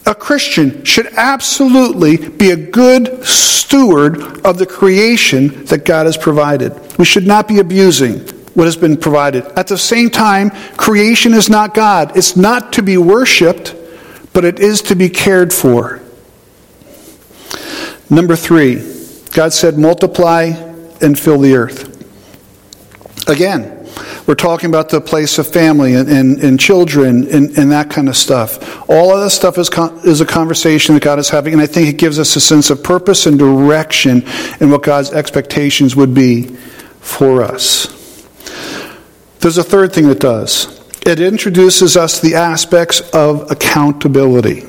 [0.04, 6.72] A Christian should absolutely be a good steward of the creation that God has provided.
[6.98, 8.24] We should not be abusing
[8.56, 9.44] what has been provided.
[9.58, 12.16] At the same time, creation is not God.
[12.16, 13.74] It's not to be worshiped,
[14.32, 16.00] but it is to be cared for.
[18.08, 18.76] Number three,
[19.34, 20.44] God said, multiply
[21.02, 21.92] and fill the earth.
[23.28, 23.86] Again,
[24.26, 28.08] we're talking about the place of family and, and, and children and, and, that kind
[28.08, 28.88] of stuff.
[28.88, 31.66] All of this stuff is, con- is a conversation that God is having, and I
[31.66, 34.24] think it gives us a sense of purpose and direction
[34.60, 36.44] in what God's expectations would be
[37.00, 37.95] for us.
[39.46, 44.62] There's a third thing it does it introduces us the aspects of accountability.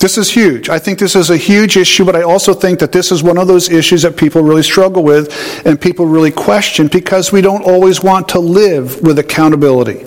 [0.00, 0.68] This is huge.
[0.68, 3.38] I think this is a huge issue, but I also think that this is one
[3.38, 5.32] of those issues that people really struggle with
[5.64, 10.04] and people really question because we don't always want to live with accountability.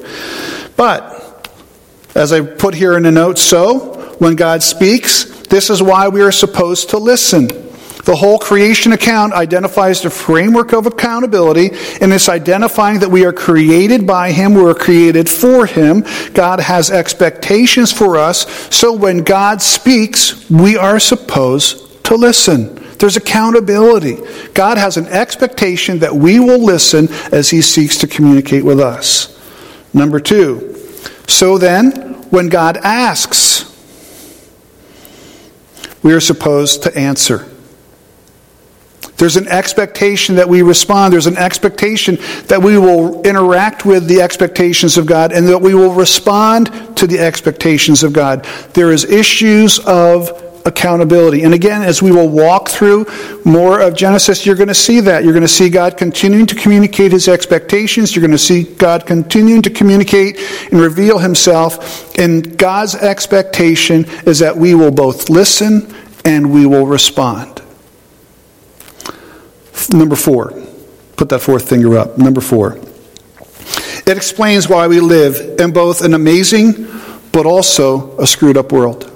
[0.76, 1.50] But,
[2.13, 6.22] as I put here in the notes, so when God speaks, this is why we
[6.22, 7.67] are supposed to listen.
[8.08, 13.34] The whole creation account identifies the framework of accountability, and it's identifying that we are
[13.34, 16.06] created by Him, we are created for Him.
[16.34, 22.76] God has expectations for us, so when God speaks, we are supposed to listen.
[22.98, 24.20] There's accountability.
[24.54, 29.38] God has an expectation that we will listen as He seeks to communicate with us.
[29.93, 30.78] Number two,
[31.28, 33.65] so then, when God asks,
[36.02, 37.46] we are supposed to answer.
[39.18, 41.12] There's an expectation that we respond.
[41.12, 45.74] There's an expectation that we will interact with the expectations of God and that we
[45.74, 48.48] will respond to the expectations of God.
[48.74, 51.44] There is issues of accountability.
[51.44, 53.08] And again, as we will walk through
[53.46, 55.24] more of Genesis, you're going to see that.
[55.24, 58.16] You're going to see God continuing to communicate his expectations.
[58.16, 60.38] You're going to see God continuing to communicate
[60.72, 62.18] and reveal himself.
[62.20, 67.62] And God's expectation is that we will both listen and we will respond.
[69.89, 70.54] Number four.
[71.15, 72.17] Put that fourth finger up.
[72.17, 72.78] Number four.
[74.06, 76.88] It explains why we live in both an amazing
[77.32, 79.12] but also a screwed up world.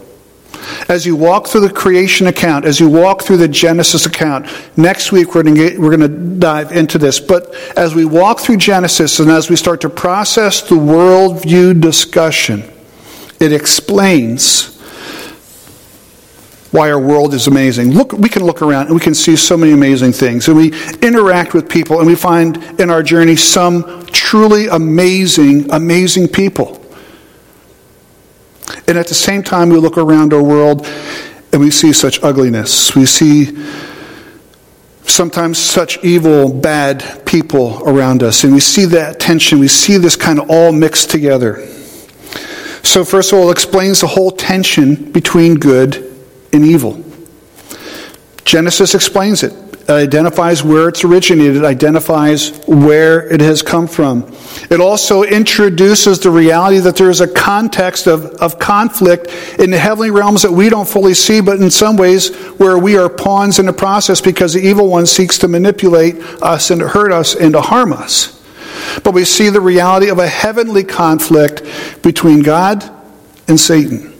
[0.87, 5.11] As you walk through the creation account, as you walk through the Genesis account, next
[5.11, 7.19] week we're going, to dive into this.
[7.19, 12.63] But as we walk through Genesis and as we start to process the worldview discussion,
[13.39, 14.80] it explains
[16.71, 17.91] why our world is amazing.
[17.91, 20.47] Look, we can look around and we can see so many amazing things.
[20.47, 26.29] And we interact with people and we find in our journey some truly amazing, amazing
[26.29, 26.81] people.
[28.87, 30.85] And at the same time, we look around our world
[31.51, 32.95] and we see such ugliness.
[32.95, 33.57] We see
[35.03, 38.45] sometimes such evil, bad people around us.
[38.45, 39.59] And we see that tension.
[39.59, 41.67] We see this kind of all mixed together.
[42.83, 46.10] So, first of all, it explains the whole tension between good
[46.53, 47.03] and evil.
[48.45, 49.53] Genesis explains it.
[49.83, 54.31] It identifies where it's originated, identifies where it has come from.
[54.69, 59.27] It also introduces the reality that there is a context of, of conflict
[59.59, 62.95] in the heavenly realms that we don't fully see, but in some ways where we
[62.97, 66.87] are pawns in the process because the evil one seeks to manipulate us and to
[66.87, 68.41] hurt us and to harm us.
[69.03, 71.63] But we see the reality of a heavenly conflict
[72.03, 72.89] between God
[73.47, 74.10] and Satan.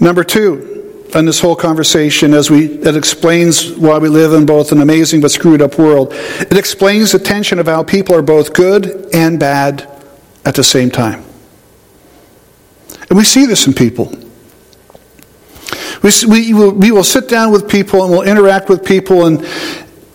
[0.00, 0.78] Number two,
[1.14, 5.20] in this whole conversation, as we it explains why we live in both an amazing
[5.20, 6.12] but screwed up world.
[6.12, 9.90] It explains the tension of how people are both good and bad
[10.44, 11.24] at the same time.
[13.08, 14.12] And we see this in people.
[16.02, 19.44] We, we, will, we will sit down with people and we'll interact with people and,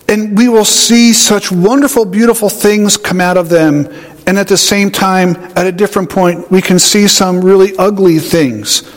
[0.07, 3.87] and we will see such wonderful, beautiful things come out of them.
[4.25, 8.19] And at the same time, at a different point, we can see some really ugly
[8.19, 8.89] things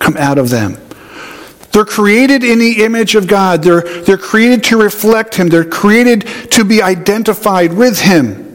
[0.00, 0.76] come out of them.
[1.72, 3.62] They're created in the image of God.
[3.62, 5.48] They're, they're created to reflect Him.
[5.48, 8.48] They're created to be identified with Him.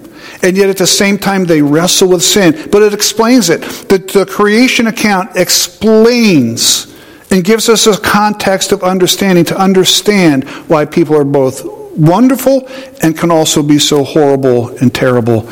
[0.43, 2.69] And yet at the same time, they wrestle with sin.
[2.71, 3.62] But it explains it.
[3.88, 6.93] The, the creation account explains
[7.31, 11.63] and gives us a context of understanding to understand why people are both
[11.97, 12.67] wonderful
[13.01, 15.49] and can also be so horrible and terrible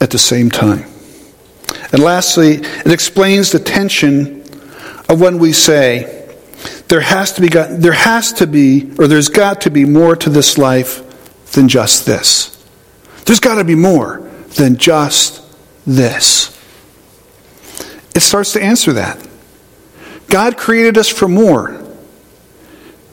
[0.00, 0.84] at the same time.
[1.92, 4.35] And lastly, it explains the tension
[5.08, 6.26] of when we say,
[6.88, 10.30] there has to be, there has to be, or there's got to be more to
[10.30, 11.02] this life
[11.52, 12.52] than just this.
[13.24, 14.18] There's got to be more
[14.56, 15.42] than just
[15.86, 16.56] this.
[18.14, 19.24] It starts to answer that.
[20.28, 21.84] God created us for more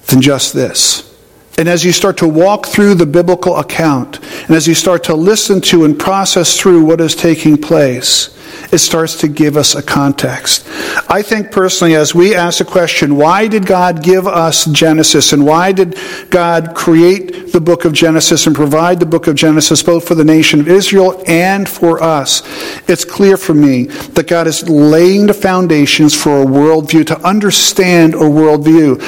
[0.08, 1.13] than just this.
[1.58, 5.16] And as you start to walk through the biblical account, and as you start to
[5.16, 8.30] listen to and process through what is taking place,
[8.72, 10.68] it starts to give us a context.
[11.10, 15.46] I think personally, as we ask the question, why did God give us Genesis and
[15.46, 15.98] why did
[16.30, 20.26] God create the book of Genesis and provide the book of Genesis both for the
[20.26, 22.42] nation of Israel and for us?
[22.90, 28.16] It's clear for me that God is laying the foundations for a worldview, to understand
[28.16, 29.02] a worldview.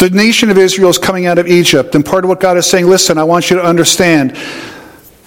[0.00, 2.66] The nation of Israel is coming out of Egypt, and part of what God is
[2.66, 4.34] saying, listen, I want you to understand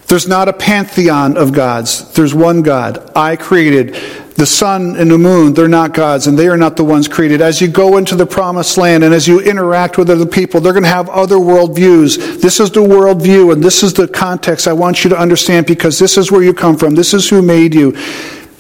[0.08, 2.12] there's not a pantheon of gods.
[2.14, 3.12] There's one God.
[3.16, 3.94] I created.
[4.36, 7.40] The sun and the moon, they're not gods, and they are not the ones created.
[7.40, 10.74] As you go into the promised land and as you interact with other people, they're
[10.74, 12.41] going to have other worldviews.
[12.41, 16.00] This is the worldview, and this is the context I want you to understand because
[16.00, 16.95] this is where you come from.
[16.95, 17.95] This is who made you.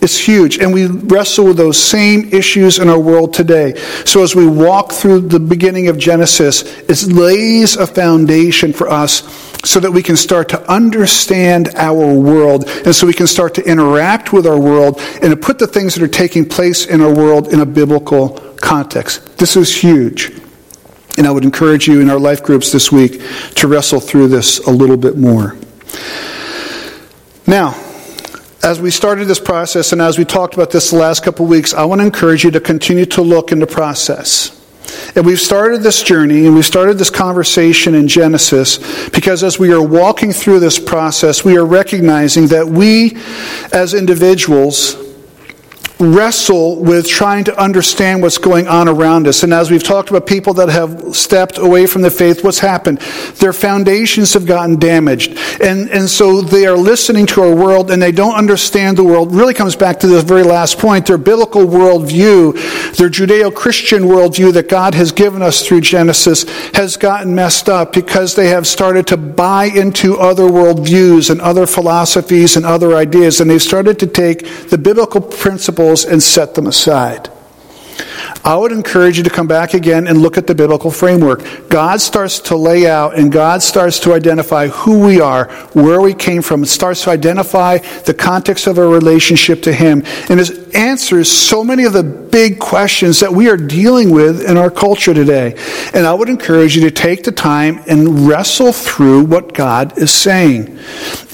[0.03, 0.59] It's huge.
[0.59, 3.75] And we wrestle with those same issues in our world today.
[4.03, 9.23] So as we walk through the beginning of Genesis, it lays a foundation for us
[9.63, 13.63] so that we can start to understand our world and so we can start to
[13.63, 17.13] interact with our world and to put the things that are taking place in our
[17.13, 19.37] world in a biblical context.
[19.37, 20.33] This is huge.
[21.17, 23.21] And I would encourage you in our life groups this week
[23.55, 25.55] to wrestle through this a little bit more.
[27.47, 27.71] Now,
[28.63, 31.49] as we started this process and as we talked about this the last couple of
[31.49, 34.59] weeks, I want to encourage you to continue to look in the process.
[35.15, 39.73] And we've started this journey and we've started this conversation in Genesis because as we
[39.73, 43.17] are walking through this process, we are recognizing that we
[43.73, 44.95] as individuals
[45.99, 49.43] wrestle with trying to understand what's going on around us.
[49.43, 52.99] And as we've talked about people that have stepped away from the faith, what's happened?
[53.37, 55.37] Their foundations have gotten damaged.
[55.61, 59.33] And, and so they are listening to our world and they don't understand the world.
[59.33, 61.05] Really comes back to the very last point.
[61.05, 66.97] Their biblical worldview, their Judeo Christian worldview that God has given us through Genesis has
[66.97, 72.57] gotten messed up because they have started to buy into other worldviews and other philosophies
[72.57, 73.39] and other ideas.
[73.39, 77.29] And they've started to take the biblical principles principles and set them aside.
[78.45, 81.69] I would encourage you to come back again and look at the biblical framework.
[81.69, 86.13] God starts to lay out and God starts to identify who we are, where we
[86.13, 86.63] came from.
[86.63, 90.03] It starts to identify the context of our relationship to Him.
[90.29, 94.57] And it answers so many of the big questions that we are dealing with in
[94.57, 95.55] our culture today.
[95.93, 100.11] And I would encourage you to take the time and wrestle through what God is
[100.11, 100.79] saying.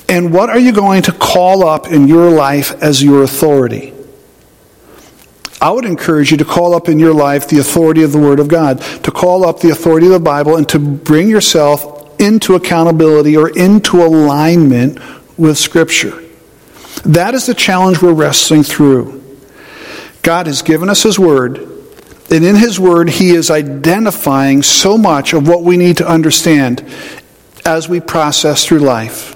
[0.10, 3.93] And what are you going to call up in your life as your authority?
[5.62, 8.39] I would encourage you to call up in your life the authority of the Word
[8.39, 12.55] of God, to call up the authority of the Bible, and to bring yourself into
[12.55, 14.99] accountability or into alignment
[15.38, 16.24] with Scripture.
[17.03, 19.24] That is the challenge we're wrestling through.
[20.22, 21.57] God has given us His Word,
[22.32, 26.86] and in His Word, He is identifying so much of what we need to understand
[27.66, 29.36] as we process through life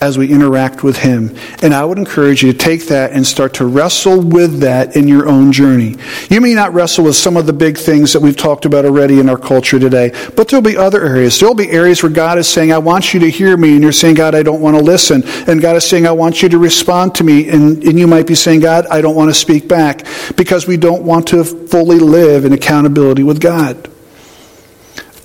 [0.00, 1.36] as we interact with Him.
[1.62, 5.08] And I would encourage you to take that and start to wrestle with that in
[5.08, 5.96] your own journey.
[6.30, 9.18] You may not wrestle with some of the big things that we've talked about already
[9.18, 11.38] in our culture today, but there'll be other areas.
[11.38, 13.92] There'll be areas where God is saying, I want you to hear me, and you're
[13.92, 15.22] saying, God, I don't want to listen.
[15.48, 17.48] And God is saying, I want you to respond to me.
[17.48, 20.76] And, and you might be saying, God, I don't want to speak back because we
[20.76, 23.90] don't want to fully live in accountability with God.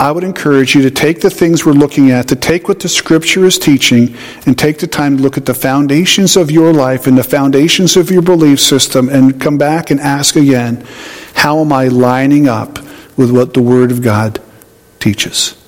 [0.04, 2.89] I would encourage you to take the things we're looking at, to take what the
[2.89, 7.08] Scripture is teaching, and take the time to look at the foundations of your life
[7.08, 10.86] and the foundations of your belief system, and come back and ask again,
[11.36, 12.80] how am I lining up
[13.16, 14.41] with what the Word of God
[14.99, 15.62] teaches?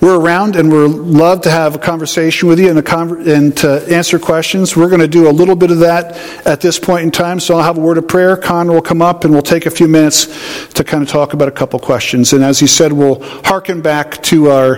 [0.00, 3.84] We're around and we're love to have a conversation with you and, con- and to
[3.94, 4.76] answer questions.
[4.76, 7.40] We're going to do a little bit of that at this point in time.
[7.40, 8.36] So I'll have a word of prayer.
[8.36, 10.26] Connor will come up and we'll take a few minutes
[10.74, 12.32] to kind of talk about a couple questions.
[12.32, 14.76] And as he said, we'll hearken back to our,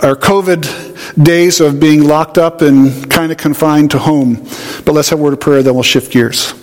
[0.00, 4.34] our COVID days of being locked up and kind of confined to home.
[4.84, 6.54] But let's have a word of prayer, then we'll shift gears.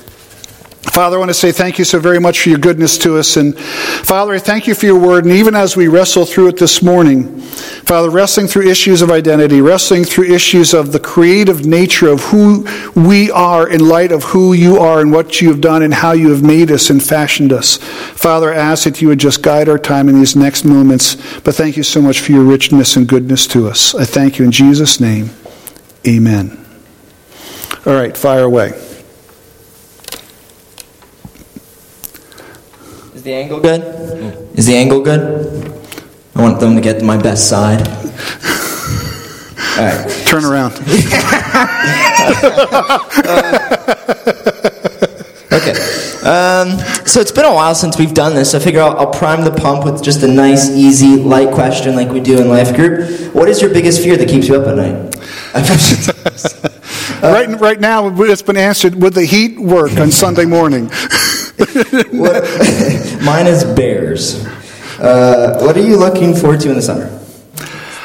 [0.94, 3.38] Father, I want to say thank you so very much for your goodness to us.
[3.38, 5.26] And Father, I thank you for your word.
[5.26, 9.62] And even as we wrestle through it this morning, Father, wrestling through issues of identity,
[9.62, 12.66] wrestling through issues of the creative nature of who
[12.96, 16.14] we are in light of who you are and what you have done and how
[16.14, 17.78] you have made us and fashioned us.
[17.78, 21.16] Father, I ask that you would just guide our time in these next moments.
[21.42, 23.94] But thank you so much for your richness and goodness to us.
[23.94, 25.30] I thank you in Jesus' name.
[26.08, 26.66] Amen.
[27.86, 28.87] All right, fire away.
[33.28, 33.82] The angle good?
[34.58, 35.70] Is the angle good?
[36.34, 37.86] I want them to get my best side.
[39.78, 40.10] All right.
[40.26, 40.72] Turn around.
[45.52, 45.74] okay.
[46.24, 48.52] Um, so it's been a while since we've done this.
[48.52, 51.98] So I figure I'll, I'll, prime the pump with just a nice, easy, light question
[51.98, 53.36] like we do in Life Group.
[53.36, 54.96] What is your biggest fear that keeps you up at night?
[55.54, 55.60] uh,
[57.24, 58.96] right, right now, it's been answered.
[58.96, 60.90] Would the heat work on Sunday morning?
[62.12, 62.44] what,
[63.24, 64.46] mine is bears.
[65.00, 67.08] Uh, what are you looking forward to in the summer?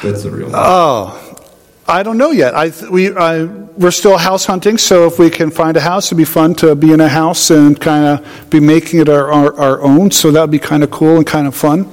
[0.03, 0.47] That's the real.
[0.47, 0.55] One.
[0.57, 1.39] Oh,
[1.87, 2.55] I don't know yet.
[2.55, 6.17] I we I, we're still house hunting, so if we can find a house, it'd
[6.19, 9.55] be fun to be in a house and kind of be making it our, our,
[9.59, 10.11] our own.
[10.11, 11.93] So that would be kind of cool and kind of fun.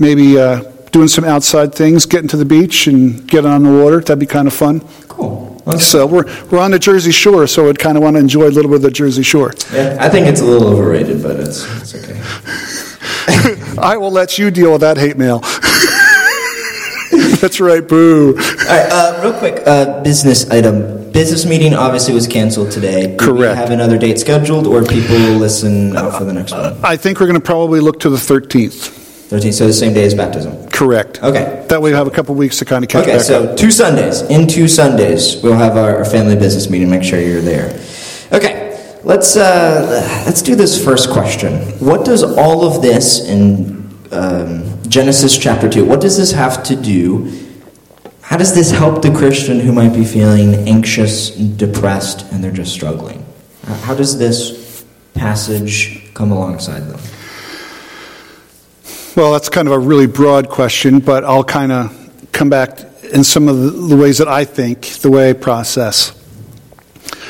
[0.00, 4.00] Maybe uh, doing some outside things, getting to the beach and getting on the water.
[4.00, 4.80] That'd be kind of fun.
[5.08, 5.47] Cool.
[5.76, 8.48] So we're, we're on the Jersey Shore, so I'd kind of want to enjoy a
[8.50, 9.52] little bit of the Jersey Shore.
[9.72, 12.18] Yeah, I think it's a little overrated, but it's, it's okay.
[13.78, 15.40] I will let you deal with that hate mail.
[17.40, 18.30] That's right, boo.
[18.30, 23.16] All right, uh, real quick, uh, business item business meeting obviously was canceled today.
[23.16, 23.56] Do we Correct.
[23.56, 26.78] have another date scheduled, or people listen out for the next one?
[26.84, 29.07] I think we're going to probably look to the 13th.
[29.28, 30.68] 13th, so the same day as baptism.
[30.70, 31.22] Correct.
[31.22, 31.66] Okay.
[31.68, 33.08] That way we have a couple weeks to kind of catch up.
[33.08, 33.58] Okay, back so up.
[33.58, 34.22] two Sundays.
[34.22, 36.88] In two Sundays, we'll have our, our family business meeting.
[36.88, 37.78] Make sure you're there.
[38.32, 41.60] Okay, let's uh, let's do this first question.
[41.78, 45.84] What does all of this in um, Genesis chapter two?
[45.84, 47.30] What does this have to do?
[48.22, 52.72] How does this help the Christian who might be feeling anxious, depressed, and they're just
[52.72, 53.26] struggling?
[53.64, 57.00] How does this passage come alongside them?
[59.16, 62.80] Well, that's kind of a really broad question, but I'll kind of come back
[63.12, 66.10] in some of the, ways that I think, the way I process.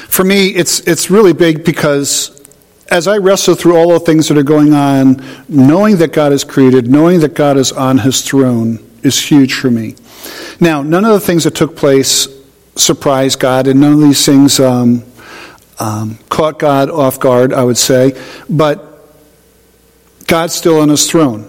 [0.09, 2.35] For me, it's, it's really big because
[2.89, 6.43] as I wrestle through all the things that are going on, knowing that God is
[6.43, 9.95] created, knowing that God is on his throne is huge for me.
[10.61, 12.29] Now, none of the things that took place
[12.75, 15.05] surprised God, and none of these things um,
[15.79, 18.21] um, caught God off guard, I would say,
[18.51, 18.85] but
[20.27, 21.48] God's still on his throne.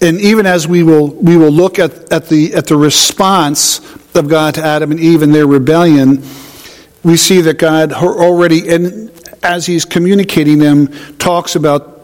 [0.00, 3.80] And even as we will, we will look at, at, the, at the response
[4.14, 6.22] of God to Adam and Eve and their rebellion,
[7.02, 9.10] we see that God already, and
[9.42, 10.88] as he's communicating them,
[11.18, 12.00] talks about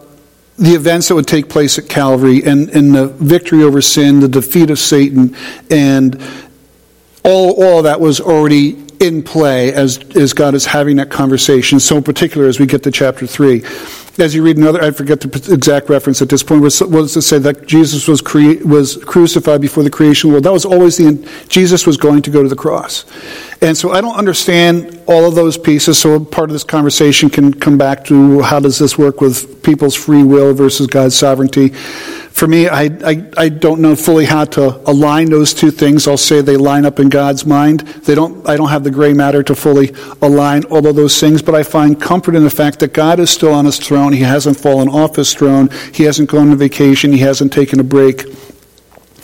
[0.57, 4.27] the events that would take place at Calvary and, and the victory over sin, the
[4.27, 5.35] defeat of Satan,
[5.69, 6.21] and
[7.23, 11.79] all, all that was already in play as, as God is having that conversation.
[11.79, 13.63] So, in particular, as we get to chapter 3.
[14.19, 17.21] As you read another, I forget the exact reference at this point, was, was to
[17.21, 20.43] say that Jesus was, crea- was crucified before the creation world.
[20.43, 23.05] That was always the, Jesus was going to go to the cross.
[23.59, 27.53] And so I don't understand all of those pieces, so part of this conversation can
[27.53, 31.69] come back to how does this work with people's free will versus God's sovereignty.
[31.69, 36.07] For me, I, I, I don't know fully how to align those two things.
[36.07, 37.79] I'll say they line up in God's mind.
[37.79, 39.91] They don't, I don't have the gray matter to fully
[40.21, 43.31] align all of those things, but I find comfort in the fact that God is
[43.31, 44.13] still on his throne.
[44.13, 45.69] He hasn't fallen off his throne.
[45.93, 47.11] He hasn't gone on vacation.
[47.11, 48.25] He hasn't taken a break.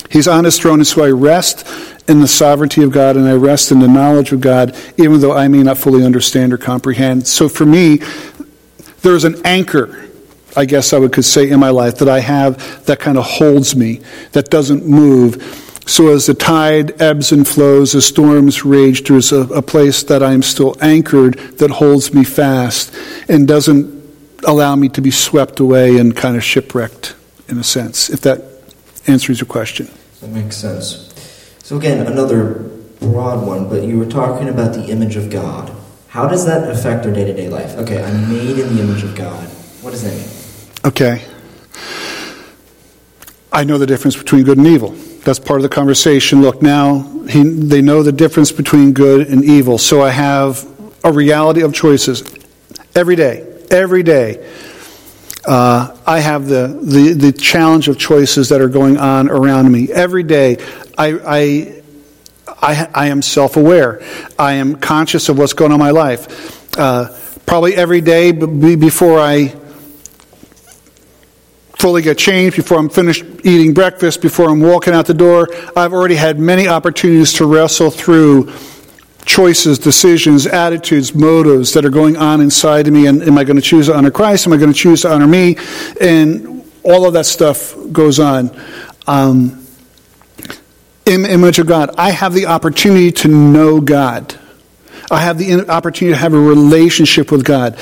[0.10, 1.68] He's on his throne, and so I rest
[2.08, 5.34] in the sovereignty of God and I rest in the knowledge of God, even though
[5.34, 7.28] I may not fully understand or comprehend.
[7.28, 8.00] So for me,
[9.02, 10.04] there's an anchor
[10.56, 13.26] I guess I would could say in my life that I have that kind of
[13.26, 14.02] holds me,
[14.34, 15.42] that doesn't move.
[15.86, 20.24] So as the tide ebbs and flows, as storms rage, there's a, a place that
[20.24, 22.96] I'm still anchored that holds me fast
[23.28, 24.02] and doesn't
[24.46, 27.16] allow me to be swept away and kind of shipwrecked
[27.50, 28.42] in a sense, if that
[29.08, 29.90] answers your question.
[30.22, 31.13] That makes sense.
[31.64, 32.56] So again, another
[33.00, 35.74] broad one, but you were talking about the image of God.
[36.10, 37.78] How does that affect our day-to-day life?
[37.78, 39.48] Okay, I'm made in the image of God.
[39.82, 40.30] What does that mean?
[40.86, 41.26] Okay.
[43.54, 44.90] I know the difference between good and evil.
[45.24, 46.42] That's part of the conversation.
[46.42, 49.78] Look, now he, they know the difference between good and evil.
[49.78, 50.68] So I have
[51.06, 52.24] a reality of choices
[52.94, 53.48] every day.
[53.72, 54.46] Every day.
[55.46, 59.92] Uh, I have the, the, the challenge of choices that are going on around me.
[59.92, 60.58] Every day,
[60.98, 61.82] I, I,
[62.48, 64.02] I, I am self aware.
[64.38, 66.78] I am conscious of what's going on in my life.
[66.78, 67.16] Uh,
[67.46, 69.56] probably every day before I
[71.78, 75.94] fully get changed, before I'm finished eating breakfast, before I'm walking out the door, I've
[75.94, 78.54] already had many opportunities to wrestle through
[79.26, 83.08] choices, decisions, attitudes, motives that are going on inside of me.
[83.08, 84.48] And am I going to choose to honor Christ?
[84.48, 85.58] Am I going to choose to honor me?
[86.00, 88.52] And all of that stuff goes on.
[89.08, 89.63] Um,
[91.06, 94.36] in image of God, I have the opportunity to know God.
[95.12, 97.78] I have the opportunity to have a relationship with God.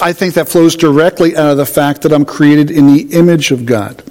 [0.00, 3.52] I think that flows directly out of the fact that I'm created in the image
[3.52, 4.02] of God.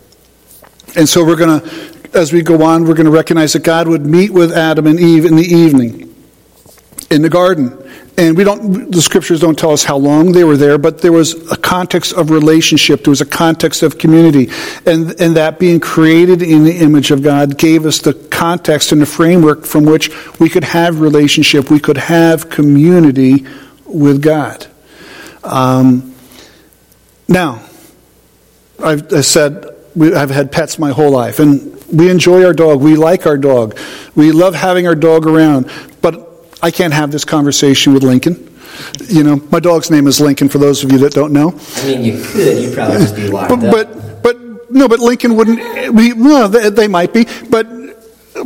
[0.95, 3.88] And so we're going to, as we go on, we're going to recognize that God
[3.88, 6.16] would meet with Adam and Eve in the evening
[7.11, 7.78] in the garden.
[8.18, 11.11] And we don't, the scriptures don't tell us how long they were there, but there
[11.11, 13.03] was a context of relationship.
[13.03, 14.49] There was a context of community.
[14.86, 19.01] And, and that being created in the image of God gave us the context and
[19.01, 20.09] the framework from which
[20.39, 21.70] we could have relationship.
[21.70, 23.45] We could have community
[23.86, 24.66] with God.
[25.43, 26.16] Um,
[27.28, 27.61] now,
[28.84, 29.66] I've I said
[29.99, 32.82] I've had pets my whole life, and we enjoy our dog.
[32.82, 33.78] We like our dog.
[34.16, 35.72] We love having our dog around.
[36.01, 36.24] But
[36.66, 38.36] I can't have this conversation with Lincoln.
[39.07, 40.49] You know, my dog's name is Lincoln.
[40.49, 42.63] For those of you that don't know, I mean, you could.
[42.63, 43.72] You'd probably just be locked but up.
[43.72, 45.93] but, but no, but Lincoln wouldn't.
[45.93, 47.68] We, no, they, they might be, but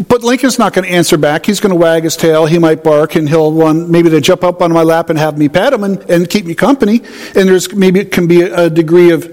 [0.09, 1.45] but Lincoln's not going to answer back.
[1.45, 2.45] He's going to wag his tail.
[2.45, 5.37] He might bark, and he'll want maybe to jump up on my lap and have
[5.37, 6.99] me pet him and, and keep me company.
[7.35, 9.23] And there's maybe it can be a, a degree of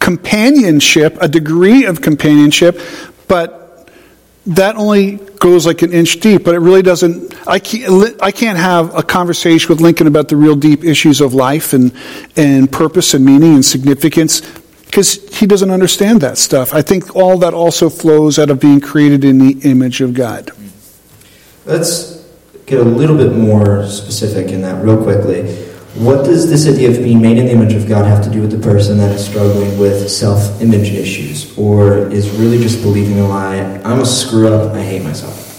[0.00, 2.80] companionship, a degree of companionship,
[3.28, 3.59] but
[4.50, 7.34] that only goes like an inch deep, but it really doesn't.
[7.46, 11.34] I can't, I can't have a conversation with Lincoln about the real deep issues of
[11.34, 11.92] life and,
[12.36, 14.40] and purpose and meaning and significance
[14.86, 16.74] because he doesn't understand that stuff.
[16.74, 20.50] I think all that also flows out of being created in the image of God.
[21.64, 22.26] Let's
[22.66, 25.69] get a little bit more specific in that, real quickly.
[25.94, 28.40] What does this idea of being made in the image of God have to do
[28.40, 33.18] with the person that is struggling with self image issues or is really just believing
[33.18, 33.56] a lie?
[33.84, 35.50] I'm a screw up, I hate myself.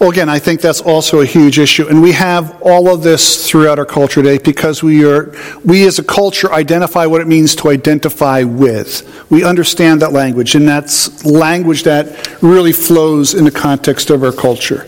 [0.00, 1.88] Well, again, I think that's also a huge issue.
[1.88, 5.98] And we have all of this throughout our culture today because we are, we as
[5.98, 9.30] a culture identify what it means to identify with.
[9.30, 14.32] We understand that language, and that's language that really flows in the context of our
[14.32, 14.86] culture.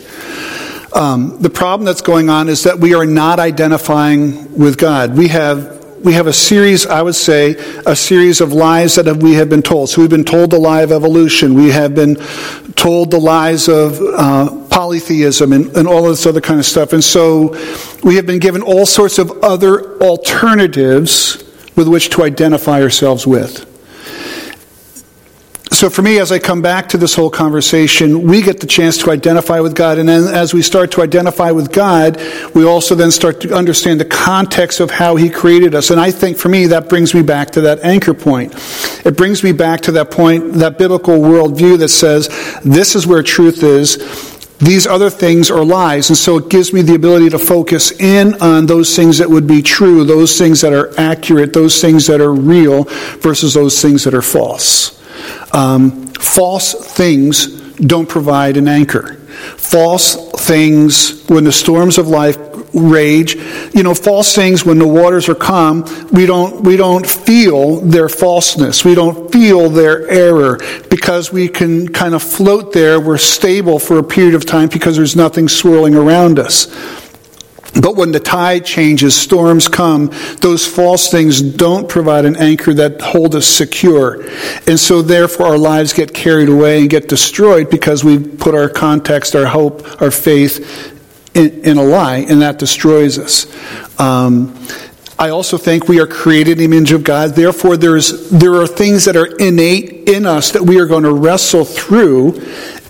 [0.92, 5.16] Um, the problem that's going on is that we are not identifying with God.
[5.16, 9.34] We have we have a series, I would say, a series of lies that we
[9.34, 9.90] have been told.
[9.90, 11.54] So we've been told the lie of evolution.
[11.54, 12.14] We have been
[12.76, 16.92] told the lies of uh, polytheism and, and all this other kind of stuff.
[16.92, 17.56] And so
[18.04, 21.42] we have been given all sorts of other alternatives
[21.74, 23.66] with which to identify ourselves with
[25.78, 28.98] so for me, as I come back to this whole conversation, we get the chance
[28.98, 29.98] to identify with God.
[29.98, 32.20] And then as we start to identify with God,
[32.52, 35.90] we also then start to understand the context of how He created us.
[35.90, 38.54] And I think for me, that brings me back to that anchor point.
[39.06, 42.26] It brings me back to that point, that biblical worldview that says,
[42.64, 43.98] this is where truth is.
[44.58, 46.10] These other things are lies.
[46.10, 49.46] And so it gives me the ability to focus in on those things that would
[49.46, 52.82] be true, those things that are accurate, those things that are real
[53.20, 54.97] versus those things that are false.
[55.52, 57.46] Um, false things
[57.76, 59.14] don't provide an anchor.
[59.56, 62.36] False things, when the storms of life
[62.74, 63.36] rage,
[63.74, 68.08] you know, false things when the waters are calm, we don't, we don't feel their
[68.08, 68.84] falseness.
[68.84, 70.58] We don't feel their error
[70.90, 73.00] because we can kind of float there.
[73.00, 76.66] We're stable for a period of time because there's nothing swirling around us.
[77.74, 80.10] But when the tide changes, storms come,
[80.40, 84.22] those false things don't provide an anchor that hold us secure.
[84.66, 88.68] And so therefore our lives get carried away and get destroyed because we put our
[88.68, 90.94] context, our hope, our faith
[91.34, 93.46] in, in a lie, and that destroys us.
[94.00, 94.54] Um,
[95.20, 97.34] I also think we are created in the image of God.
[97.34, 101.12] Therefore, there's, there are things that are innate in us that we are going to
[101.12, 102.40] wrestle through.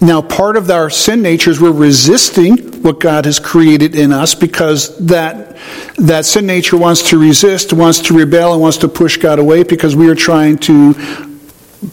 [0.02, 4.34] Now, part of our sin nature is we're resisting what God has created in us
[4.34, 5.56] because that,
[5.96, 9.62] that sin nature wants to resist, wants to rebel, and wants to push God away
[9.62, 10.94] because we are trying to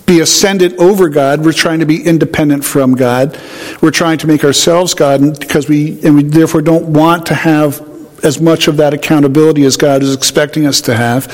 [0.05, 1.45] be ascendant over God.
[1.45, 3.39] We're trying to be independent from God.
[3.81, 7.94] We're trying to make ourselves God because we, and we therefore don't want to have
[8.25, 11.27] as much of that accountability as God is expecting us to have.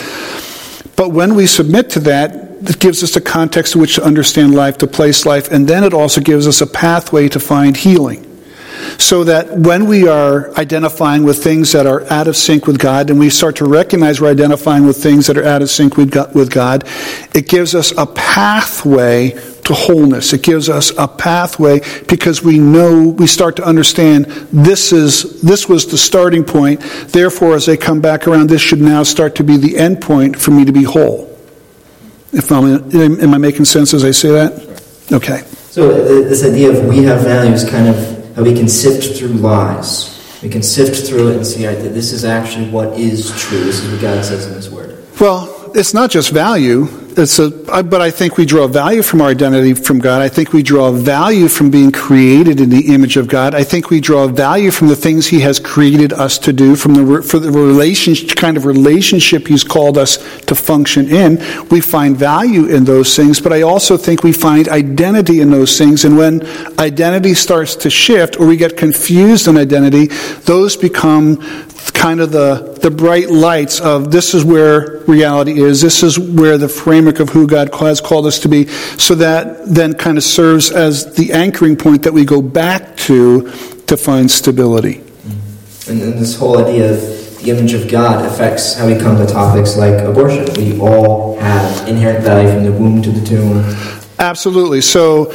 [0.96, 4.54] But when we submit to that, it gives us a context in which to understand
[4.54, 8.28] life, to place life, and then it also gives us a pathway to find healing.
[8.98, 13.10] So that when we are identifying with things that are out of sync with God,
[13.10, 16.52] and we start to recognize we're identifying with things that are out of sync with
[16.52, 16.84] God,
[17.34, 19.32] it gives us a pathway
[19.66, 20.34] to wholeness.
[20.34, 25.68] It gives us a pathway because we know, we start to understand this is, this
[25.68, 26.82] was the starting point.
[27.08, 30.36] Therefore, as I come back around, this should now start to be the end point
[30.36, 31.28] for me to be whole.
[32.34, 34.82] If I'm, am I making sense as I say that?
[35.12, 35.44] Okay.
[35.72, 35.96] So uh,
[36.30, 40.18] this idea of we have values, kind of how we can sift through lies.
[40.42, 43.64] We can sift through it and see that this is actually what is true.
[43.64, 44.98] This is what God says in His Word.
[45.20, 46.88] Well, it's not just value
[47.18, 50.22] Uh, a, but I think we draw value from our identity from God.
[50.22, 53.54] I think we draw value from being created in the image of God.
[53.54, 56.94] I think we draw value from the things He has created us to do, from
[56.94, 61.38] the for the relationship, kind of relationship He's called us to function in.
[61.70, 65.78] We find value in those things, but I also think we find identity in those
[65.78, 66.06] things.
[66.06, 66.48] And when
[66.80, 70.08] identity starts to shift, or we get confused in identity,
[70.46, 71.42] those become
[71.94, 76.58] kind of the, the bright lights of this is where reality is, this is where
[76.58, 80.24] the framework of who God has called us to be, so that then kind of
[80.24, 83.52] serves as the anchoring point that we go back to
[83.88, 85.04] to find stability.
[85.88, 87.00] And, and this whole idea of
[87.40, 90.46] the image of God affects how we come to topics like abortion.
[90.56, 93.64] We all have inherent value from the womb to the tomb.
[94.20, 94.82] Absolutely.
[94.82, 95.32] So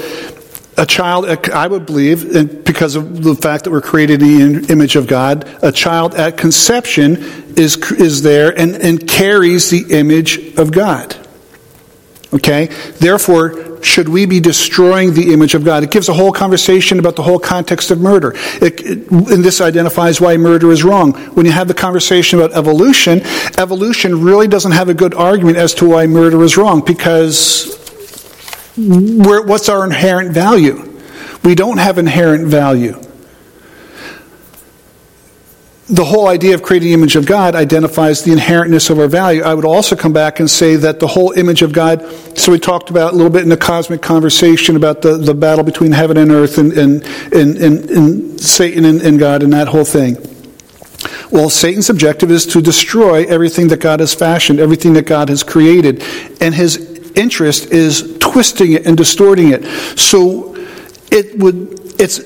[0.76, 4.96] a child, I would believe, because of the fact that we're created in the image
[4.96, 7.16] of God, a child at conception
[7.56, 11.16] is, is there and, and carries the image of God.
[12.32, 12.66] Okay?
[12.98, 15.82] Therefore, should we be destroying the image of God?
[15.82, 18.32] It gives a whole conversation about the whole context of murder.
[18.60, 21.12] It, it, and this identifies why murder is wrong.
[21.34, 23.22] When you have the conversation about evolution,
[23.58, 27.85] evolution really doesn't have a good argument as to why murder is wrong because
[28.76, 30.98] what's our inherent value?
[31.42, 33.00] We don't have inherent value.
[35.88, 39.42] The whole idea of creating the image of God identifies the inherentness of our value.
[39.42, 42.04] I would also come back and say that the whole image of God,
[42.36, 45.62] so we talked about a little bit in the cosmic conversation about the, the battle
[45.62, 49.68] between heaven and earth and, and, and, and, and Satan and, and God and that
[49.68, 50.16] whole thing.
[51.30, 55.44] Well, Satan's objective is to destroy everything that God has fashioned, everything that God has
[55.44, 56.02] created.
[56.40, 59.64] And his interest is twisting it and distorting it.
[59.98, 60.54] So
[61.10, 62.20] it would, it's,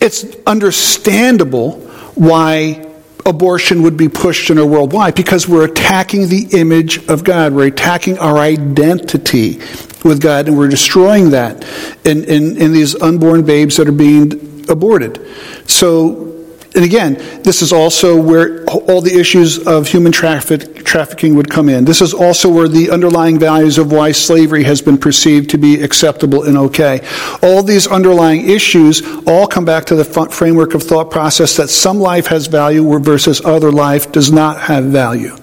[0.00, 1.80] it's understandable
[2.14, 2.86] why
[3.26, 4.92] abortion would be pushed in our world.
[4.92, 5.10] Why?
[5.10, 7.52] Because we're attacking the image of God.
[7.52, 9.58] We're attacking our identity
[10.04, 11.64] with God, and we're destroying that
[12.04, 15.20] in, in, in these unborn babes that are being aborted.
[15.68, 16.35] So
[16.76, 21.70] and again, this is also where all the issues of human traffic, trafficking would come
[21.70, 21.86] in.
[21.86, 25.82] This is also where the underlying values of why slavery has been perceived to be
[25.82, 27.00] acceptable and okay.
[27.42, 31.98] All these underlying issues all come back to the framework of thought process that some
[31.98, 35.34] life has value versus other life does not have value.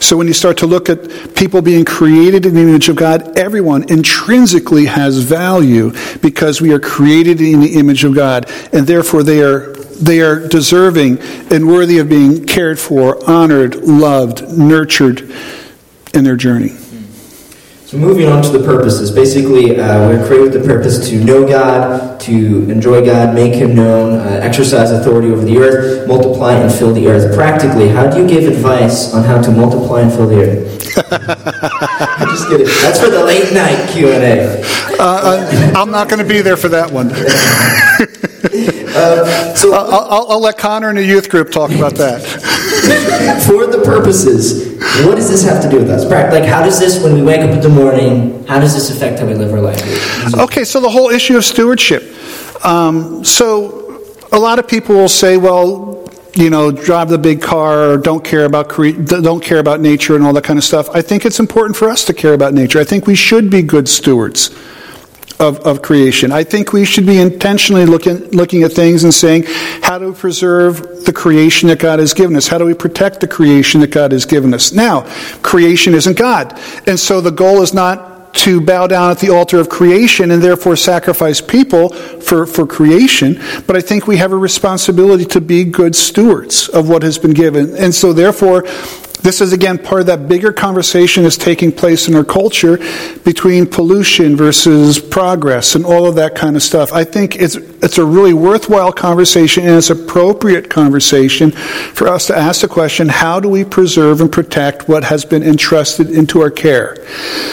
[0.00, 3.38] So when you start to look at people being created in the image of God,
[3.38, 5.92] everyone intrinsically has value
[6.22, 10.46] because we are created in the image of God, and therefore they are they are
[10.46, 11.18] deserving
[11.50, 15.30] and worthy of being cared for, honored, loved, nurtured
[16.14, 16.76] in their journey.
[17.86, 19.12] So, moving on to the purposes.
[19.12, 23.76] Basically, uh, we're created with the purpose to know God, to enjoy God, make Him
[23.76, 27.32] known, uh, exercise authority over the earth, multiply and fill the earth.
[27.36, 30.96] Practically, how do you give advice on how to multiply and fill the earth?
[31.12, 32.66] I'm just kidding.
[32.66, 34.62] That's for the late night Q and A.
[34.98, 37.10] Uh, I'm not going to be there for that one.
[38.96, 42.22] Uh, so I'll, I'll, I'll, let Connor and the youth group talk about that.
[43.46, 46.04] For the purposes, what does this have to do with us?
[46.04, 49.18] Like, how does this, when we wake up in the morning, how does this affect
[49.18, 50.34] how we live our life?
[50.34, 52.02] Okay, so the whole issue of stewardship.
[52.64, 57.90] Um, so a lot of people will say, well, you know, drive the big car,
[57.90, 60.88] or don't care about cre- don't care about nature and all that kind of stuff.
[60.90, 62.78] I think it's important for us to care about nature.
[62.78, 64.50] I think we should be good stewards
[65.38, 66.32] of, of creation.
[66.32, 69.44] I think we should be intentionally looking, looking at things and saying,
[69.82, 72.48] how do we preserve the creation that God has given us?
[72.48, 74.72] How do we protect the creation that God has given us?
[74.72, 75.02] Now,
[75.42, 76.58] creation isn't God.
[76.86, 80.42] And so the goal is not to bow down at the altar of creation and
[80.42, 85.64] therefore sacrifice people for, for creation, but I think we have a responsibility to be
[85.64, 87.74] good stewards of what has been given.
[87.76, 88.64] And so therefore,
[89.26, 92.78] this is again part of that bigger conversation that's taking place in our culture
[93.24, 96.92] between pollution versus progress and all of that kind of stuff.
[96.92, 102.36] I think it's it's a really worthwhile conversation and it's appropriate conversation for us to
[102.36, 106.50] ask the question, how do we preserve and protect what has been entrusted into our
[106.50, 107.04] care?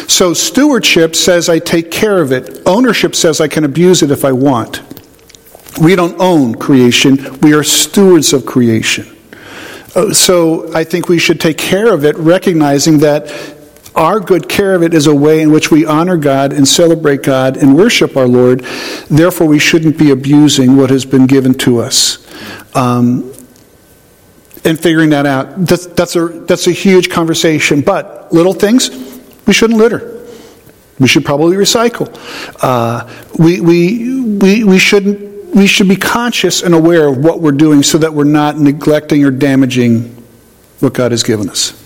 [0.08, 2.62] So stewardship says I take care of it.
[2.68, 4.84] Ownership says I can abuse it if I want.
[5.82, 9.13] We don't own creation, we are stewards of creation.
[9.96, 13.32] Uh, so I think we should take care of it, recognizing that
[13.96, 17.22] our good care of it is a way in which we honor God and celebrate
[17.22, 18.62] God and worship our Lord.
[19.10, 22.18] Therefore, we shouldn't be abusing what has been given to us.
[22.76, 23.32] Um,
[24.66, 27.82] and figuring that out, that's, that's, a, that's a huge conversation.
[27.82, 28.90] But little things,
[29.46, 30.26] we shouldn't litter.
[31.00, 32.10] We should probably recycle.
[32.62, 37.52] Uh, we, we, we, we shouldn't we should be conscious and aware of what we're
[37.52, 40.04] doing so that we're not neglecting or damaging
[40.80, 41.80] what God has given us.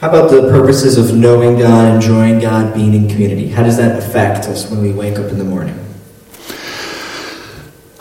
[0.00, 3.48] How about the purposes of knowing God, enjoying God, being in community?
[3.48, 5.78] How does that affect us when we wake up in the morning?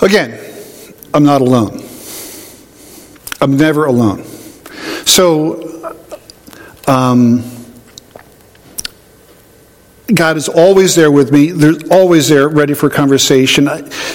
[0.02, 0.38] Again,
[1.14, 1.82] I'm not alone.
[3.40, 4.26] I'm never alone.
[5.06, 5.96] So,
[6.88, 7.44] um,
[10.08, 11.52] God is always there with me.
[11.52, 13.70] They're always there, ready for conversation.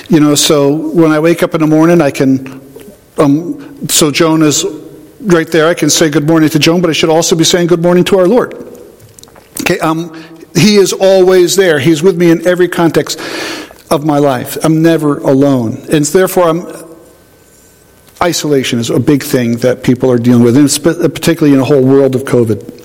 [0.08, 2.60] You know, so when I wake up in the morning, I can.
[3.16, 4.64] Um, so Joan is
[5.20, 5.66] right there.
[5.66, 8.04] I can say good morning to Joan, but I should also be saying good morning
[8.04, 8.54] to our Lord.
[9.62, 10.14] Okay, um,
[10.54, 11.78] He is always there.
[11.78, 13.18] He's with me in every context
[13.90, 14.58] of my life.
[14.62, 16.88] I'm never alone, and therefore I'm.
[18.20, 21.84] Isolation is a big thing that people are dealing with, and particularly in a whole
[21.84, 22.77] world of COVID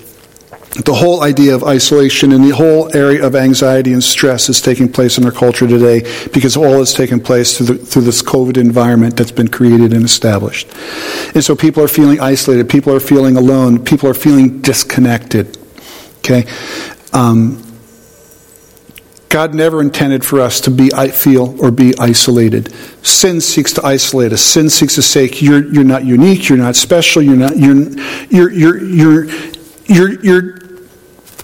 [0.74, 4.90] the whole idea of isolation and the whole area of anxiety and stress is taking
[4.90, 6.00] place in our culture today
[6.32, 10.04] because all has taken place through, the, through this COVID environment that's been created and
[10.04, 10.66] established.
[11.34, 15.56] And so people are feeling isolated, people are feeling alone, people are feeling disconnected.
[16.18, 16.44] Okay?
[17.12, 17.60] Um,
[19.28, 22.72] God never intended for us to be feel or be isolated.
[23.04, 24.42] Sin seeks to isolate us.
[24.42, 27.90] Sin seeks to say you're you're not unique, you're not special, you're not you're
[28.30, 29.24] you're you're you're
[29.86, 30.63] you're, you're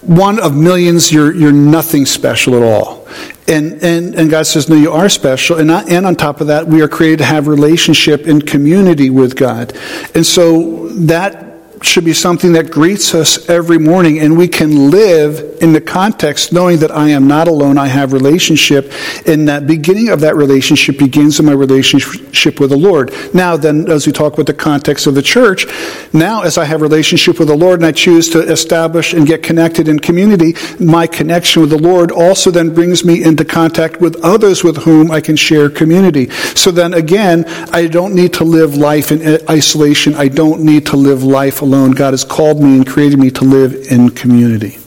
[0.01, 3.07] one of millions, you're, you're nothing special at all.
[3.47, 5.57] And, and, and God says, no, you are special.
[5.57, 9.09] And, not, and on top of that, we are created to have relationship and community
[9.09, 9.77] with God.
[10.15, 11.50] And so that
[11.81, 16.53] should be something that greets us every morning and we can live in the context
[16.53, 18.91] knowing that I am not alone, I have relationship,
[19.25, 23.13] and that beginning of that relationship begins in my relationship with the Lord.
[23.33, 25.65] Now then, as we talk about the context of the church,
[26.13, 29.41] now as I have relationship with the Lord and I choose to establish and get
[29.43, 34.23] connected in community, my connection with the Lord also then brings me into contact with
[34.23, 36.29] others with whom I can share community.
[36.55, 40.13] So then again, I don't need to live life in isolation.
[40.15, 41.91] I don't need to live life alone alone.
[41.91, 44.77] God has called me and created me to live in community.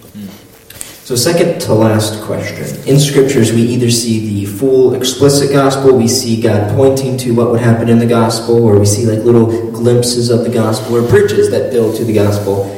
[1.04, 2.66] So, second to last question.
[2.88, 7.50] In scriptures, we either see the full explicit gospel, we see God pointing to what
[7.50, 11.06] would happen in the gospel, or we see like little glimpses of the gospel, or
[11.06, 12.70] bridges that build to the gospel.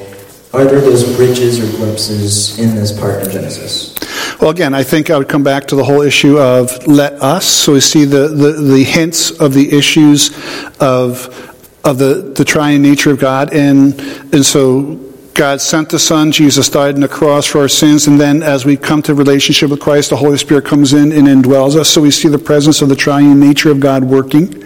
[0.53, 3.95] Are there those bridges or glimpses in this part of Genesis?
[4.41, 7.47] Well, again, I think I would come back to the whole issue of let us.
[7.47, 10.31] So we see the, the, the hints of the issues
[10.81, 11.56] of
[11.87, 13.55] of the, the triune nature of God.
[13.55, 13.99] And,
[14.35, 14.97] and so
[15.35, 18.65] God sent the Son, Jesus died on the cross for our sins, and then as
[18.65, 21.89] we come to relationship with Christ, the Holy Spirit comes in and indwells us.
[21.91, 24.65] So we see the presence of the triune nature of God working.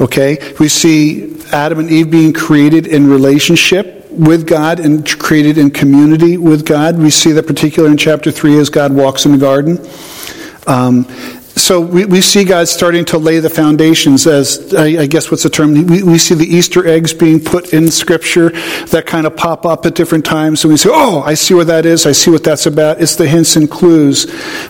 [0.00, 0.54] Okay?
[0.60, 6.36] We see Adam and Eve being created in relationship with God and created in community
[6.36, 6.98] with God.
[6.98, 9.78] We see that particular in chapter 3 as God walks in the garden.
[10.66, 11.06] Um,
[11.68, 15.42] so we, we see God starting to lay the foundations as, I, I guess what's
[15.42, 15.74] the term?
[15.74, 18.52] We, we see the Easter eggs being put in Scripture
[18.86, 20.64] that kind of pop up at different times.
[20.64, 22.06] And we say, oh, I see what that is.
[22.06, 23.02] I see what that's about.
[23.02, 24.24] It's the hints and clues.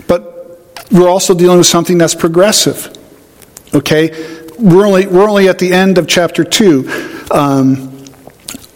[0.09, 2.93] But we're also dealing with something that's progressive.
[3.73, 4.11] Okay?
[4.59, 7.29] We're only, we're only at the end of chapter 2.
[7.31, 7.88] Um,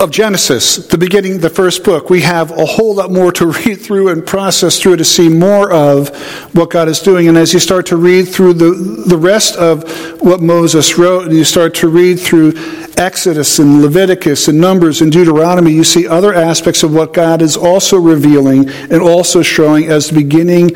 [0.02, 3.80] of Genesis, the beginning, the first book, we have a whole lot more to read
[3.80, 6.08] through and process through to see more of
[6.54, 7.28] what God is doing.
[7.28, 9.84] And as you start to read through the, the rest of
[10.20, 12.54] what Moses wrote, and you start to read through
[12.96, 17.56] Exodus and Leviticus and Numbers and Deuteronomy, you see other aspects of what God is
[17.56, 20.70] also revealing and also showing as the beginning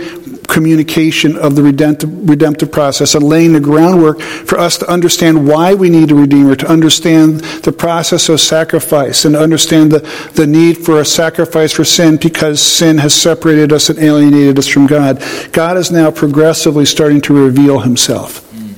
[0.48, 5.74] communication of the redemptive, redemptive process and laying the groundwork for us to understand why
[5.74, 9.98] we need a Redeemer, to understand the process of sacrifice, and understand the,
[10.34, 14.66] the need for a sacrifice for sin because sin has separated us and alienated us
[14.66, 15.22] from God.
[15.52, 18.42] God is now progressively starting to reveal himself.
[18.52, 18.74] Mm.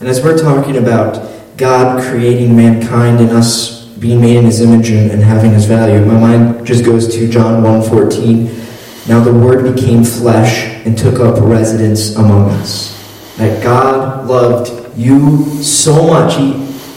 [0.00, 4.90] And as we're talking about God creating mankind and us being made in his image
[4.90, 8.65] and having his value, my mind just goes to John 1.14
[9.08, 12.92] now the Word became flesh and took up residence among us.
[13.36, 16.52] That God loved you so much, He,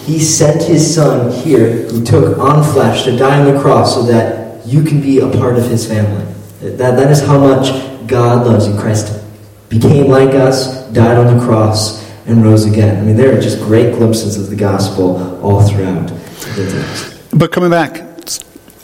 [0.05, 4.03] he sent His Son here, who took on flesh to die on the cross so
[4.03, 6.25] that you can be a part of His family.
[6.61, 7.69] That, that is how much
[8.07, 8.77] God loves you.
[8.79, 9.23] Christ
[9.69, 12.97] became like us, died on the cross, and rose again.
[12.97, 16.07] I mean, there are just great glimpses of the gospel all throughout
[16.55, 17.37] the text.
[17.37, 18.01] But coming back,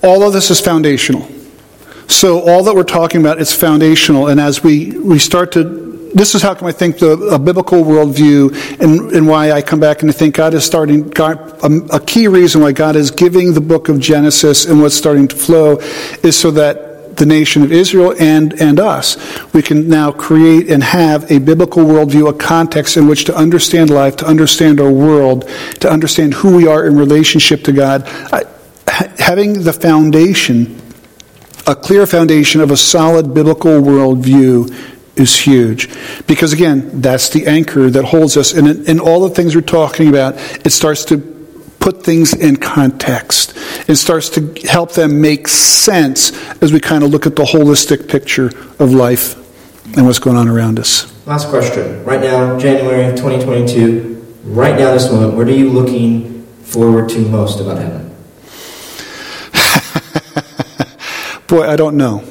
[0.03, 1.27] all of this is foundational.
[2.07, 5.85] So all that we're talking about is foundational, and as we, we start to
[6.15, 9.81] this is how come I think the a biblical worldview and, and why I come
[9.81, 13.11] back and I think God is starting, God, a, a, key reason why God is
[13.11, 15.73] giving the book of Genesis and what's starting to flow
[16.23, 19.17] is so that the nation of Israel and, and us,
[19.53, 23.89] we can now create and have a biblical worldview, a context in which to understand
[23.89, 25.49] life, to understand our world,
[25.81, 28.03] to understand who we are in relationship to God.
[28.31, 28.43] I,
[29.17, 30.81] having the foundation
[31.67, 34.73] a clear foundation of a solid biblical worldview
[35.15, 35.89] is huge.
[36.27, 38.53] Because again, that's the anchor that holds us.
[38.53, 40.35] And in, in, all the things we're talking about,
[40.65, 41.17] it starts to
[41.79, 43.53] put things in context.
[43.87, 48.09] It starts to help them make sense as we kind of look at the holistic
[48.09, 48.47] picture
[48.79, 49.35] of life
[49.95, 51.11] and what's going on around us.
[51.25, 52.03] Last question.
[52.03, 57.61] Right now, January 2022, right now, this moment, what are you looking forward to most
[57.61, 58.14] about heaven?
[61.55, 62.21] Boy, I don't know.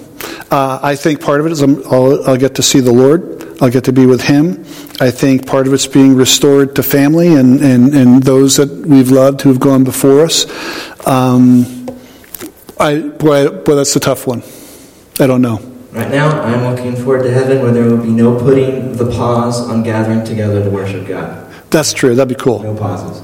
[0.50, 3.56] Uh, I think part of it is I'll, I'll, get to see the Lord.
[3.62, 4.66] I'll get to be with Him.
[5.00, 9.10] I think part of it's being restored to family and, and, and those that we've
[9.10, 10.44] loved who have gone before us.
[11.06, 11.88] Um,
[12.78, 14.42] I, boy, boy, that's a tough one.
[15.18, 15.56] I don't know.
[15.92, 19.58] Right now, I'm looking forward to heaven where there will be no putting the pause
[19.70, 21.50] on gathering together to worship God.
[21.70, 22.14] That's true.
[22.14, 22.62] That'd be cool.
[22.62, 23.22] No pauses.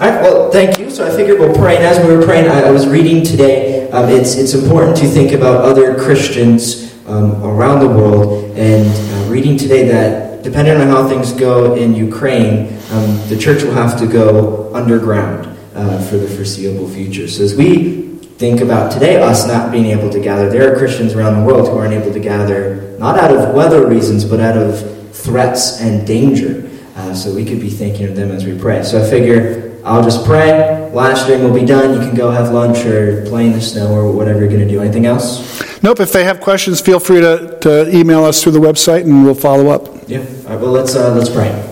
[0.00, 0.88] All right, well, thank you.
[0.88, 1.76] So I figured we'll pray.
[1.76, 3.90] And as we were praying, I, I was reading today.
[3.90, 8.56] Um, it's, it's important to think about other Christians um, around the world.
[8.56, 13.62] And uh, reading today that depending on how things go in Ukraine, um, the church
[13.62, 17.28] will have to go underground uh, for the foreseeable future.
[17.28, 20.48] So as we think about today us not being able to gather.
[20.48, 23.86] There are Christians around the world who aren't able to gather, not out of weather
[23.86, 26.69] reasons, but out of threats and danger.
[27.00, 28.82] Uh, so we could be thinking of them as we pray.
[28.82, 30.90] So I figure I'll just pray.
[30.92, 31.94] Live stream will be done.
[31.94, 34.68] You can go have lunch or play in the snow or whatever you're going to
[34.68, 34.80] do.
[34.80, 35.62] Anything else?
[35.82, 36.00] Nope.
[36.00, 39.34] If they have questions, feel free to, to email us through the website and we'll
[39.34, 39.86] follow up.
[40.06, 40.18] Yeah.
[40.18, 40.60] All right.
[40.60, 41.66] Well, let's uh, let's pray.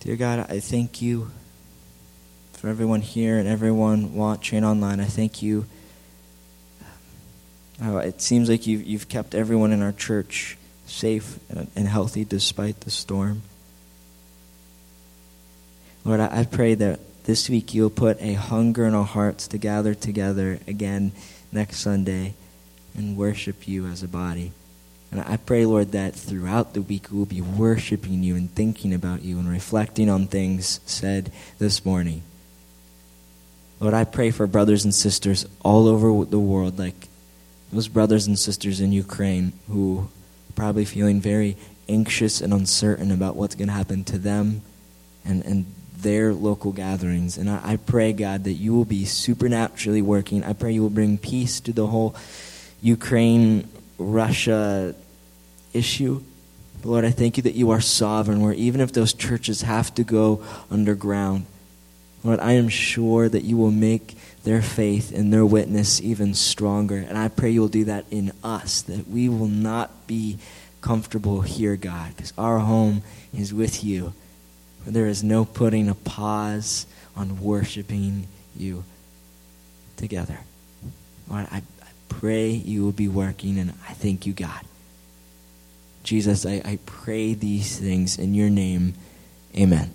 [0.00, 1.32] Dear God, I thank you
[2.52, 5.00] for everyone here and everyone watching online.
[5.00, 5.66] I thank you.
[7.82, 10.56] Oh, it seems like you've, you've kept everyone in our church
[10.86, 13.42] safe and healthy despite the storm.
[16.04, 19.94] Lord, I pray that this week you'll put a hunger in our hearts to gather
[19.94, 21.12] together again
[21.50, 22.34] next Sunday
[22.96, 24.52] and worship you as a body.
[25.10, 29.22] And I pray, Lord, that throughout the week we'll be worshiping you and thinking about
[29.22, 32.22] you and reflecting on things said this morning.
[33.80, 37.08] Lord, I pray for brothers and sisters all over the world, like
[37.72, 40.08] those brothers and sisters in Ukraine who
[40.56, 41.56] probably feeling very
[41.88, 44.62] anxious and uncertain about what's going to happen to them
[45.24, 47.38] and, and their local gatherings.
[47.38, 50.42] And I, I pray, God, that you will be supernaturally working.
[50.42, 52.16] I pray you will bring peace to the whole
[52.82, 54.94] Ukraine Russia
[55.72, 56.22] issue.
[56.84, 60.04] Lord, I thank you that you are sovereign, where even if those churches have to
[60.04, 61.46] go underground,
[62.22, 66.96] Lord, I am sure that you will make their faith and their witness even stronger.
[66.96, 70.38] And I pray you will do that in us, that we will not be
[70.80, 73.02] comfortable here, God, because our home
[73.36, 74.14] is with you.
[74.86, 76.86] There is no putting a pause
[77.16, 78.84] on worshiping you
[79.96, 80.38] together.
[81.28, 84.64] Lord, I, I pray you will be working, and I thank you, God.
[86.04, 88.94] Jesus, I, I pray these things in your name.
[89.56, 89.90] Amen.